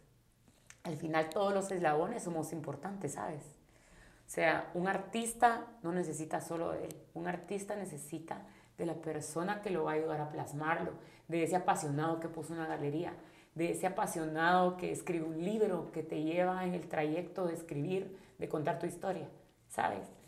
Al 0.85 0.97
final 0.97 1.29
todos 1.29 1.53
los 1.53 1.73
eslabones 1.73 2.23
somos 2.23 2.53
importantes, 2.53 3.14
¿sabes? 3.14 3.43
O 3.43 4.31
sea, 4.31 4.71
un 4.75 4.87
artista 4.87 5.66
no 5.83 5.90
necesita 5.90 6.40
solo 6.40 6.71
de 6.71 6.85
él, 6.85 6.97
un 7.14 7.27
artista 7.27 7.75
necesita 7.75 8.43
de 8.79 8.87
la 8.87 8.95
persona 8.95 9.61
que 9.61 9.71
lo 9.71 9.83
va 9.83 9.90
a 9.90 9.95
ayudar 9.95 10.21
a 10.21 10.31
plasmarlo, 10.31 10.93
de 11.27 11.43
ese 11.43 11.57
apasionado 11.57 12.21
que 12.21 12.29
puso 12.29 12.53
una 12.53 12.69
galería, 12.69 13.12
de 13.57 13.73
ese 13.73 13.88
apasionado 13.88 14.77
que 14.77 14.93
escribe 14.93 15.25
un 15.25 15.45
libro 15.45 15.90
que 15.90 16.05
te 16.05 16.23
lleva 16.23 16.64
en 16.64 16.75
el 16.75 16.88
trayecto 16.88 17.49
de 17.49 17.55
escribir, 17.55 18.16
de 18.38 18.49
contar 18.49 18.79
tu 18.79 18.87
historia, 18.87 19.27
¿sabes? 19.69 20.20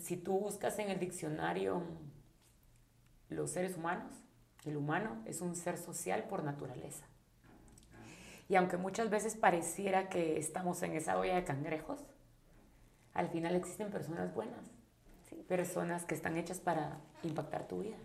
Si 0.00 0.16
tú 0.16 0.38
buscas 0.38 0.78
en 0.78 0.90
el 0.90 0.98
diccionario 0.98 1.82
los 3.28 3.50
seres 3.50 3.76
humanos, 3.76 4.14
el 4.64 4.76
humano 4.76 5.22
es 5.26 5.40
un 5.40 5.54
ser 5.56 5.78
social 5.78 6.24
por 6.24 6.44
naturaleza. 6.44 7.06
Y 8.48 8.56
aunque 8.56 8.76
muchas 8.76 9.10
veces 9.10 9.36
pareciera 9.36 10.08
que 10.08 10.38
estamos 10.38 10.82
en 10.82 10.92
esa 10.92 11.18
olla 11.18 11.34
de 11.34 11.44
cangrejos, 11.44 12.00
al 13.12 13.28
final 13.28 13.54
existen 13.54 13.90
personas 13.90 14.34
buenas, 14.34 14.60
personas 15.48 16.04
que 16.04 16.14
están 16.14 16.36
hechas 16.36 16.60
para 16.60 16.98
impactar 17.22 17.66
tu 17.66 17.80
vida. 17.80 17.96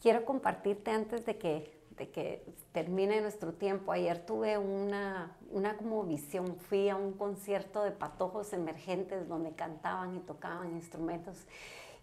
Quiero 0.00 0.24
compartirte 0.24 0.90
antes 0.90 1.24
de 1.24 1.38
que 1.38 1.77
de 1.98 2.10
que 2.10 2.44
termine 2.72 3.20
nuestro 3.20 3.52
tiempo. 3.52 3.92
Ayer 3.92 4.24
tuve 4.24 4.56
una, 4.56 5.36
una 5.50 5.76
como 5.76 6.04
visión, 6.04 6.56
fui 6.56 6.88
a 6.88 6.96
un 6.96 7.12
concierto 7.12 7.82
de 7.82 7.90
patojos 7.90 8.52
emergentes 8.52 9.28
donde 9.28 9.52
cantaban 9.52 10.16
y 10.16 10.20
tocaban 10.20 10.72
instrumentos 10.72 11.46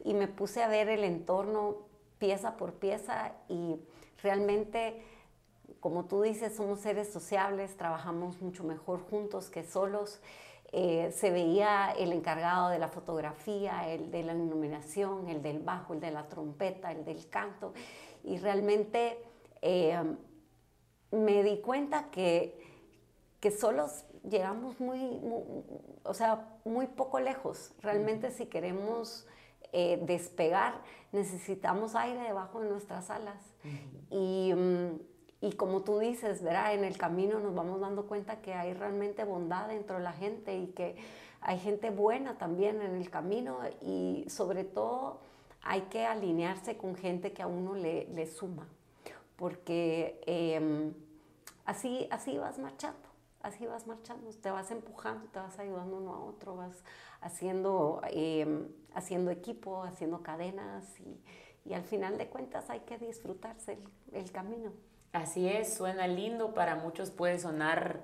y 0.03 0.13
me 0.13 0.27
puse 0.27 0.61
a 0.61 0.67
ver 0.67 0.89
el 0.89 1.03
entorno 1.03 1.77
pieza 2.19 2.57
por 2.57 2.73
pieza 2.73 3.33
y 3.47 3.77
realmente 4.21 5.01
como 5.79 6.05
tú 6.05 6.23
dices, 6.23 6.55
somos 6.55 6.79
seres 6.79 7.13
sociables, 7.13 7.77
trabajamos 7.77 8.41
mucho 8.41 8.63
mejor 8.63 9.01
juntos 9.07 9.51
que 9.51 9.63
solos. 9.63 10.19
Eh, 10.71 11.11
se 11.15 11.29
veía 11.29 11.91
el 11.91 12.11
encargado 12.11 12.69
de 12.69 12.79
la 12.79 12.87
fotografía, 12.87 13.87
el 13.89 14.09
de 14.09 14.23
la 14.23 14.33
iluminación, 14.33 15.29
el 15.29 15.43
del 15.43 15.59
bajo, 15.59 15.93
el 15.93 15.99
de 15.99 16.09
la 16.09 16.27
trompeta, 16.27 16.91
el 16.91 17.05
del 17.05 17.29
canto. 17.29 17.73
Y 18.23 18.37
realmente 18.37 19.19
eh, 19.67 19.99
me 21.11 21.43
di 21.43 21.59
cuenta 21.59 22.11
que, 22.11 22.55
que 23.39 23.49
solos 23.49 24.05
llegamos 24.29 24.79
muy, 24.79 25.19
o 26.03 26.13
sea, 26.13 26.59
muy 26.65 26.85
poco 26.85 27.19
lejos. 27.19 27.73
Realmente 27.81 28.29
si 28.29 28.45
queremos 28.45 29.27
eh, 29.73 29.99
despegar, 30.03 30.81
necesitamos 31.11 31.95
aire 31.95 32.21
debajo 32.21 32.61
de 32.61 32.69
nuestras 32.69 33.09
alas. 33.09 33.41
y, 34.11 34.53
mm, 34.53 34.99
y, 35.41 35.53
como 35.53 35.81
tú 35.81 35.97
dices, 35.97 36.43
¿verdad? 36.43 36.75
en 36.75 36.83
el 36.83 36.97
camino 36.97 37.39
nos 37.39 37.55
vamos 37.55 37.81
dando 37.81 38.05
cuenta 38.05 38.41
que 38.41 38.53
hay 38.53 38.73
realmente 38.73 39.23
bondad 39.23 39.67
dentro 39.67 39.97
de 39.97 40.03
la 40.03 40.13
gente 40.13 40.55
y 40.55 40.67
que 40.67 40.95
hay 41.41 41.57
gente 41.57 41.89
buena 41.89 42.37
también 42.37 42.81
en 42.83 42.95
el 42.95 43.09
camino 43.09 43.59
y 43.81 44.25
sobre 44.29 44.63
todo 44.63 45.21
hay 45.61 45.81
que 45.81 46.05
alinearse 46.05 46.77
con 46.77 46.95
gente 46.95 47.33
que 47.33 47.41
a 47.41 47.47
uno 47.47 47.73
le, 47.73 48.07
le 48.13 48.27
suma, 48.27 48.67
porque 49.35 50.21
em, 50.25 50.93
así, 51.65 52.07
así 52.11 52.37
vas 52.37 52.57
marchando 52.59 53.05
así 53.45 53.67
vas 53.67 53.85
marchando, 53.85 54.27
te 54.41 54.49
vas 54.49 54.71
empujando, 54.71 55.27
te 55.29 55.39
vas 55.39 55.57
ayudando 55.59 55.97
uno 55.97 56.15
a 56.15 56.19
otro, 56.19 56.55
vas 56.55 56.83
haciendo, 57.21 58.01
em, 58.09 58.67
haciendo 58.95 59.29
equipo, 59.29 59.83
haciendo 59.83 60.23
cadenas 60.23 60.83
y, 60.99 61.21
al 61.73 61.83
final 61.83 62.19
de 62.19 62.27
cuentas 62.27 62.69
hay 62.69 62.81
que 62.81 62.99
disfrutarse 62.99 63.79
el, 64.11 64.31
camino. 64.31 64.71
Así 65.13 65.47
es, 65.47 65.73
suena 65.73 66.05
lindo, 66.05 66.53
para 66.53 66.75
muchos 66.75 67.09
puede 67.09 67.39
sonar 67.39 68.01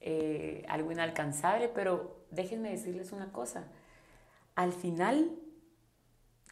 eh, 0.00 0.62
algo 0.68 0.92
inalcanzable, 0.92 1.70
pero 1.70 2.18
déjenme 2.30 2.70
decirles 2.70 3.12
una 3.12 3.32
cosa, 3.32 3.66
al 4.56 4.72
final 4.72 5.32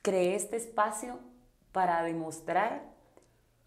creé 0.01 0.35
este 0.35 0.57
espacio 0.57 1.19
para 1.73 2.03
demostrar 2.03 2.96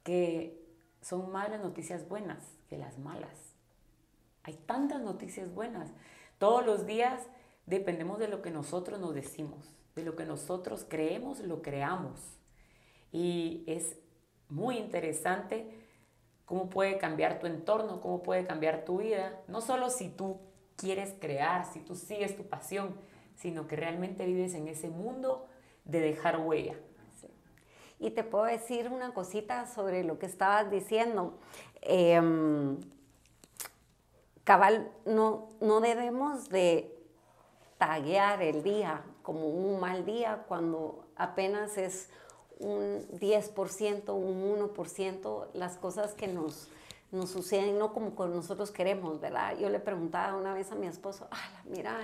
que 0.09 0.65
son 1.01 1.31
más 1.31 1.49
las 1.49 1.61
noticias 1.61 2.07
buenas 2.09 2.39
que 2.67 2.77
las 2.77 2.97
malas 2.97 3.49
hay 4.43 4.55
tantas 4.65 5.01
noticias 5.01 5.53
buenas. 5.53 5.91
Todos 6.37 6.65
los 6.65 6.85
días 6.85 7.21
dependemos 7.65 8.19
de 8.19 8.27
lo 8.27 8.41
que 8.41 8.51
nosotros 8.51 8.99
nos 8.99 9.13
decimos, 9.13 9.75
de 9.95 10.03
lo 10.03 10.15
que 10.15 10.25
nosotros 10.25 10.85
creemos, 10.87 11.39
lo 11.39 11.61
creamos. 11.61 12.19
Y 13.11 13.63
es 13.67 13.97
muy 14.47 14.77
interesante 14.77 15.69
cómo 16.45 16.69
puede 16.69 16.97
cambiar 16.97 17.39
tu 17.39 17.45
entorno, 17.47 18.01
cómo 18.01 18.23
puede 18.23 18.45
cambiar 18.45 18.85
tu 18.85 18.99
vida, 18.99 19.39
no 19.47 19.61
solo 19.61 19.89
si 19.89 20.09
tú 20.09 20.39
quieres 20.75 21.13
crear, 21.19 21.71
si 21.71 21.81
tú 21.81 21.95
sigues 21.95 22.35
tu 22.35 22.47
pasión, 22.47 22.95
sino 23.35 23.67
que 23.67 23.75
realmente 23.75 24.25
vives 24.25 24.53
en 24.55 24.67
ese 24.67 24.89
mundo 24.89 25.47
de 25.85 25.99
dejar 25.99 26.39
huella. 26.39 26.75
Y 27.99 28.11
te 28.11 28.23
puedo 28.23 28.45
decir 28.45 28.89
una 28.89 29.13
cosita 29.13 29.67
sobre 29.67 30.03
lo 30.03 30.17
que 30.19 30.25
estabas 30.25 30.71
diciendo. 30.71 31.37
Em, 31.81 32.77
cabal, 34.43 34.91
no, 35.05 35.49
no 35.59 35.81
debemos 35.81 36.49
de 36.49 36.95
taguear 37.77 38.41
el 38.41 38.63
día 38.63 39.03
como 39.21 39.47
un 39.47 39.79
mal 39.79 40.05
día 40.05 40.45
cuando 40.47 41.05
apenas 41.15 41.77
es 41.77 42.09
un 42.59 43.07
10%, 43.19 44.13
un 44.13 44.59
1% 44.59 45.47
las 45.53 45.77
cosas 45.77 46.13
que 46.13 46.27
nos, 46.27 46.67
nos 47.11 47.29
suceden, 47.29 47.77
no 47.77 47.93
como 47.93 48.11
nosotros 48.27 48.71
queremos, 48.71 49.19
¿verdad? 49.19 49.57
Yo 49.57 49.69
le 49.69 49.79
preguntaba 49.79 50.35
una 50.35 50.53
vez 50.53 50.71
a 50.71 50.75
mi 50.75 50.87
esposo, 50.87 51.27
mira, 51.65 51.99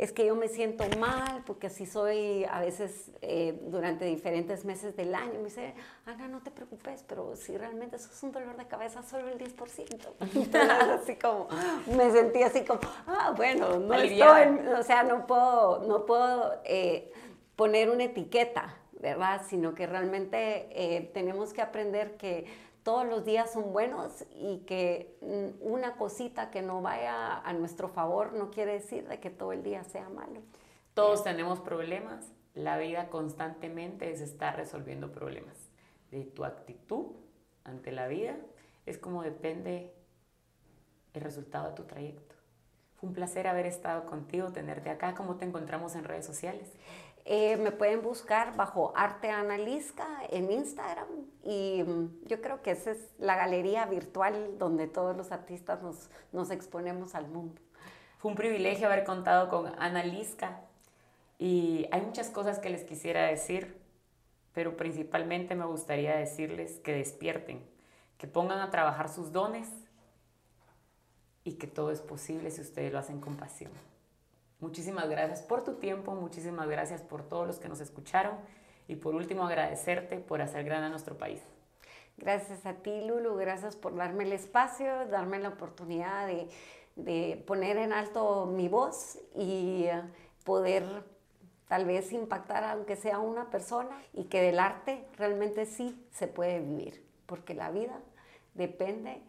es 0.00 0.12
que 0.12 0.24
yo 0.24 0.34
me 0.34 0.48
siento 0.48 0.82
mal 0.98 1.42
porque 1.46 1.66
así 1.66 1.84
soy 1.84 2.46
a 2.46 2.58
veces 2.60 3.10
eh, 3.20 3.60
durante 3.66 4.06
diferentes 4.06 4.64
meses 4.64 4.96
del 4.96 5.14
año. 5.14 5.34
Me 5.34 5.44
dice, 5.44 5.74
Ana, 6.06 6.26
no 6.26 6.40
te 6.40 6.50
preocupes, 6.50 7.04
pero 7.06 7.36
si 7.36 7.54
realmente 7.58 7.96
eso 7.96 8.08
es 8.10 8.22
un 8.22 8.32
dolor 8.32 8.56
de 8.56 8.66
cabeza, 8.66 9.02
solo 9.02 9.28
el 9.28 9.38
10%. 9.38 10.14
Entonces, 10.20 10.54
así 11.02 11.16
como, 11.16 11.48
me 11.94 12.10
sentí 12.12 12.42
así 12.42 12.64
como, 12.64 12.80
ah, 13.06 13.34
bueno, 13.36 13.78
no 13.78 13.92
estoy, 13.92 14.66
o 14.74 14.82
sea, 14.82 15.02
no 15.02 15.26
puedo, 15.26 15.80
no 15.86 16.06
puedo 16.06 16.62
eh, 16.64 17.12
poner 17.54 17.90
una 17.90 18.04
etiqueta, 18.04 18.79
¿verdad? 19.00 19.42
Sino 19.48 19.74
que 19.74 19.86
realmente 19.86 20.68
eh, 20.70 21.10
tenemos 21.14 21.52
que 21.52 21.62
aprender 21.62 22.16
que 22.16 22.46
todos 22.82 23.06
los 23.06 23.24
días 23.24 23.52
son 23.52 23.72
buenos 23.72 24.24
y 24.30 24.58
que 24.60 25.16
mm, 25.20 25.66
una 25.66 25.96
cosita 25.96 26.50
que 26.50 26.62
no 26.62 26.82
vaya 26.82 27.38
a 27.38 27.52
nuestro 27.52 27.88
favor 27.88 28.32
no 28.32 28.50
quiere 28.50 28.74
decir 28.74 29.06
de 29.08 29.20
que 29.20 29.30
todo 29.30 29.52
el 29.52 29.62
día 29.62 29.84
sea 29.84 30.08
malo. 30.08 30.40
Todos 30.94 31.22
tenemos 31.22 31.60
problemas, 31.60 32.32
la 32.54 32.78
vida 32.78 33.08
constantemente 33.08 34.10
es 34.10 34.20
estar 34.20 34.56
resolviendo 34.56 35.12
problemas. 35.12 35.56
De 36.10 36.24
tu 36.24 36.44
actitud 36.44 37.06
ante 37.64 37.92
la 37.92 38.08
vida 38.08 38.36
es 38.86 38.98
como 38.98 39.22
depende 39.22 39.94
el 41.14 41.20
resultado 41.20 41.68
de 41.68 41.74
tu 41.74 41.84
trayecto. 41.84 42.34
Fue 42.96 43.08
un 43.08 43.14
placer 43.14 43.46
haber 43.46 43.66
estado 43.66 44.04
contigo, 44.04 44.52
tenerte 44.52 44.90
acá. 44.90 45.14
¿Cómo 45.14 45.36
te 45.36 45.46
encontramos 45.46 45.94
en 45.94 46.04
redes 46.04 46.26
sociales? 46.26 46.70
Eh, 47.32 47.56
me 47.58 47.70
pueden 47.70 48.02
buscar 48.02 48.56
bajo 48.56 48.92
Arte 48.96 49.30
Analisca 49.30 50.04
en 50.30 50.50
Instagram 50.50 51.06
y 51.44 51.80
mm, 51.84 52.26
yo 52.26 52.40
creo 52.40 52.60
que 52.60 52.72
esa 52.72 52.90
es 52.90 52.98
la 53.20 53.36
galería 53.36 53.86
virtual 53.86 54.58
donde 54.58 54.88
todos 54.88 55.16
los 55.16 55.30
artistas 55.30 55.78
nos, 56.32 56.50
exponemos 56.50 57.14
al 57.14 57.28
mundo. 57.28 57.62
Fue 58.18 58.32
un 58.32 58.36
privilegio 58.36 58.88
haber 58.88 59.04
contado 59.04 59.48
con 59.48 59.68
Analisca 59.80 60.62
y 61.38 61.86
hay 61.92 62.00
muchas 62.00 62.30
cosas 62.30 62.58
que 62.58 62.68
les 62.68 62.82
quisiera 62.82 63.26
decir, 63.26 63.80
pero 64.52 64.76
principalmente 64.76 65.54
me 65.54 65.66
gustaría 65.66 66.16
decirles 66.16 66.80
que 66.80 66.94
despierten, 66.94 67.64
que 68.18 68.26
pongan 68.26 68.58
a 68.58 68.72
trabajar 68.72 69.08
sus 69.08 69.30
dones 69.30 69.68
y 71.44 71.58
que 71.58 71.68
todo 71.68 71.92
es 71.92 72.00
posible 72.00 72.50
si 72.50 72.60
ustedes 72.60 72.92
lo 72.92 72.98
hacen 72.98 73.20
con 73.20 73.36
pasión. 73.36 73.70
Muchísimas 74.60 75.08
gracias 75.08 75.40
por 75.40 75.64
tu 75.64 75.76
tiempo, 75.76 76.14
muchísimas 76.14 76.68
gracias 76.68 77.00
por 77.00 77.22
todos 77.22 77.46
los 77.46 77.58
que 77.58 77.70
nos 77.70 77.80
escucharon 77.80 78.34
y 78.88 78.96
por 78.96 79.14
último 79.14 79.44
agradecerte 79.44 80.18
por 80.18 80.42
hacer 80.42 80.64
grande 80.64 80.88
a 80.88 80.90
nuestro 80.90 81.16
país. 81.16 81.40
Gracias 82.18 82.66
a 82.66 82.74
ti, 82.74 83.00
Lulu, 83.06 83.36
gracias 83.36 83.74
por 83.74 83.96
darme 83.96 84.24
el 84.24 84.32
espacio, 84.32 85.06
darme 85.08 85.38
la 85.38 85.48
oportunidad 85.48 86.26
de, 86.96 87.42
poner 87.46 87.78
en 87.78 87.94
alto 87.94 88.44
mi 88.44 88.68
voz 88.68 89.18
y 89.34 89.84
eh, 89.84 90.02
poder 90.44 90.84
tal 91.66 91.86
vez 91.86 92.12
impactar 92.12 92.62
aunque 92.64 92.96
sea 92.96 93.18
una 93.18 93.48
persona 93.48 94.02
y 94.12 94.24
que 94.24 94.42
del 94.42 94.58
arte 94.58 95.06
realmente 95.16 95.64
sí 95.64 96.06
se 96.10 96.26
puede 96.26 96.60
vivir, 96.60 97.02
porque 97.24 97.54
la 97.54 97.70
vida 97.70 97.98
depende 98.52 99.22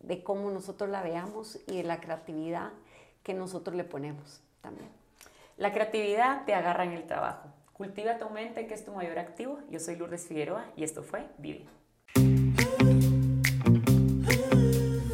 de 0.00 0.22
cómo 0.22 0.50
nosotros 0.50 0.88
la 0.88 1.02
veamos 1.02 1.60
y 1.66 1.76
de 1.76 1.82
la 1.82 2.00
creatividad 2.00 2.72
que 3.22 3.34
nosotros 3.34 3.76
le 3.76 3.84
ponemos 3.84 4.42
también. 4.60 4.88
La 5.56 5.72
creatividad 5.72 6.44
te 6.44 6.54
agarra 6.54 6.84
en 6.84 6.92
el 6.92 7.04
trabajo. 7.06 7.48
Cultiva 7.72 8.18
tu 8.18 8.30
mente, 8.30 8.66
que 8.66 8.74
es 8.74 8.84
tu 8.84 8.92
mayor 8.92 9.18
activo. 9.18 9.58
Yo 9.70 9.80
soy 9.80 9.96
Lourdes 9.96 10.26
Figueroa 10.26 10.64
y 10.76 10.84
esto 10.84 11.02
fue 11.02 11.26
Vive. 11.38 11.66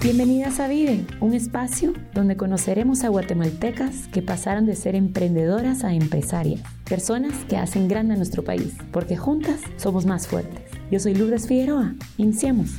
Bienvenidas 0.03 0.61
a 0.61 0.69
Vive, 0.69 1.07
un 1.21 1.33
espacio 1.33 1.95
donde 2.13 2.37
conoceremos 2.37 3.05
a 3.05 3.09
guatemaltecas 3.09 4.07
que 4.09 4.21
pasaron 4.21 4.67
de 4.67 4.77
ser 4.77 4.95
emprendedoras 4.95 5.83
a 5.83 5.95
empresarias, 5.95 6.61
personas 6.87 7.33
que 7.47 7.57
hacen 7.57 7.89
grande 7.89 8.13
a 8.13 8.17
nuestro 8.19 8.45
país, 8.45 8.77
porque 8.93 9.17
juntas 9.17 9.61
somos 9.79 10.05
más 10.05 10.29
fuertes. 10.29 10.61
Yo 10.91 11.01
soy 11.01 11.15
Lourdes 11.15 11.49
Figueroa. 11.49 11.95
Iniciamos. 12.19 12.73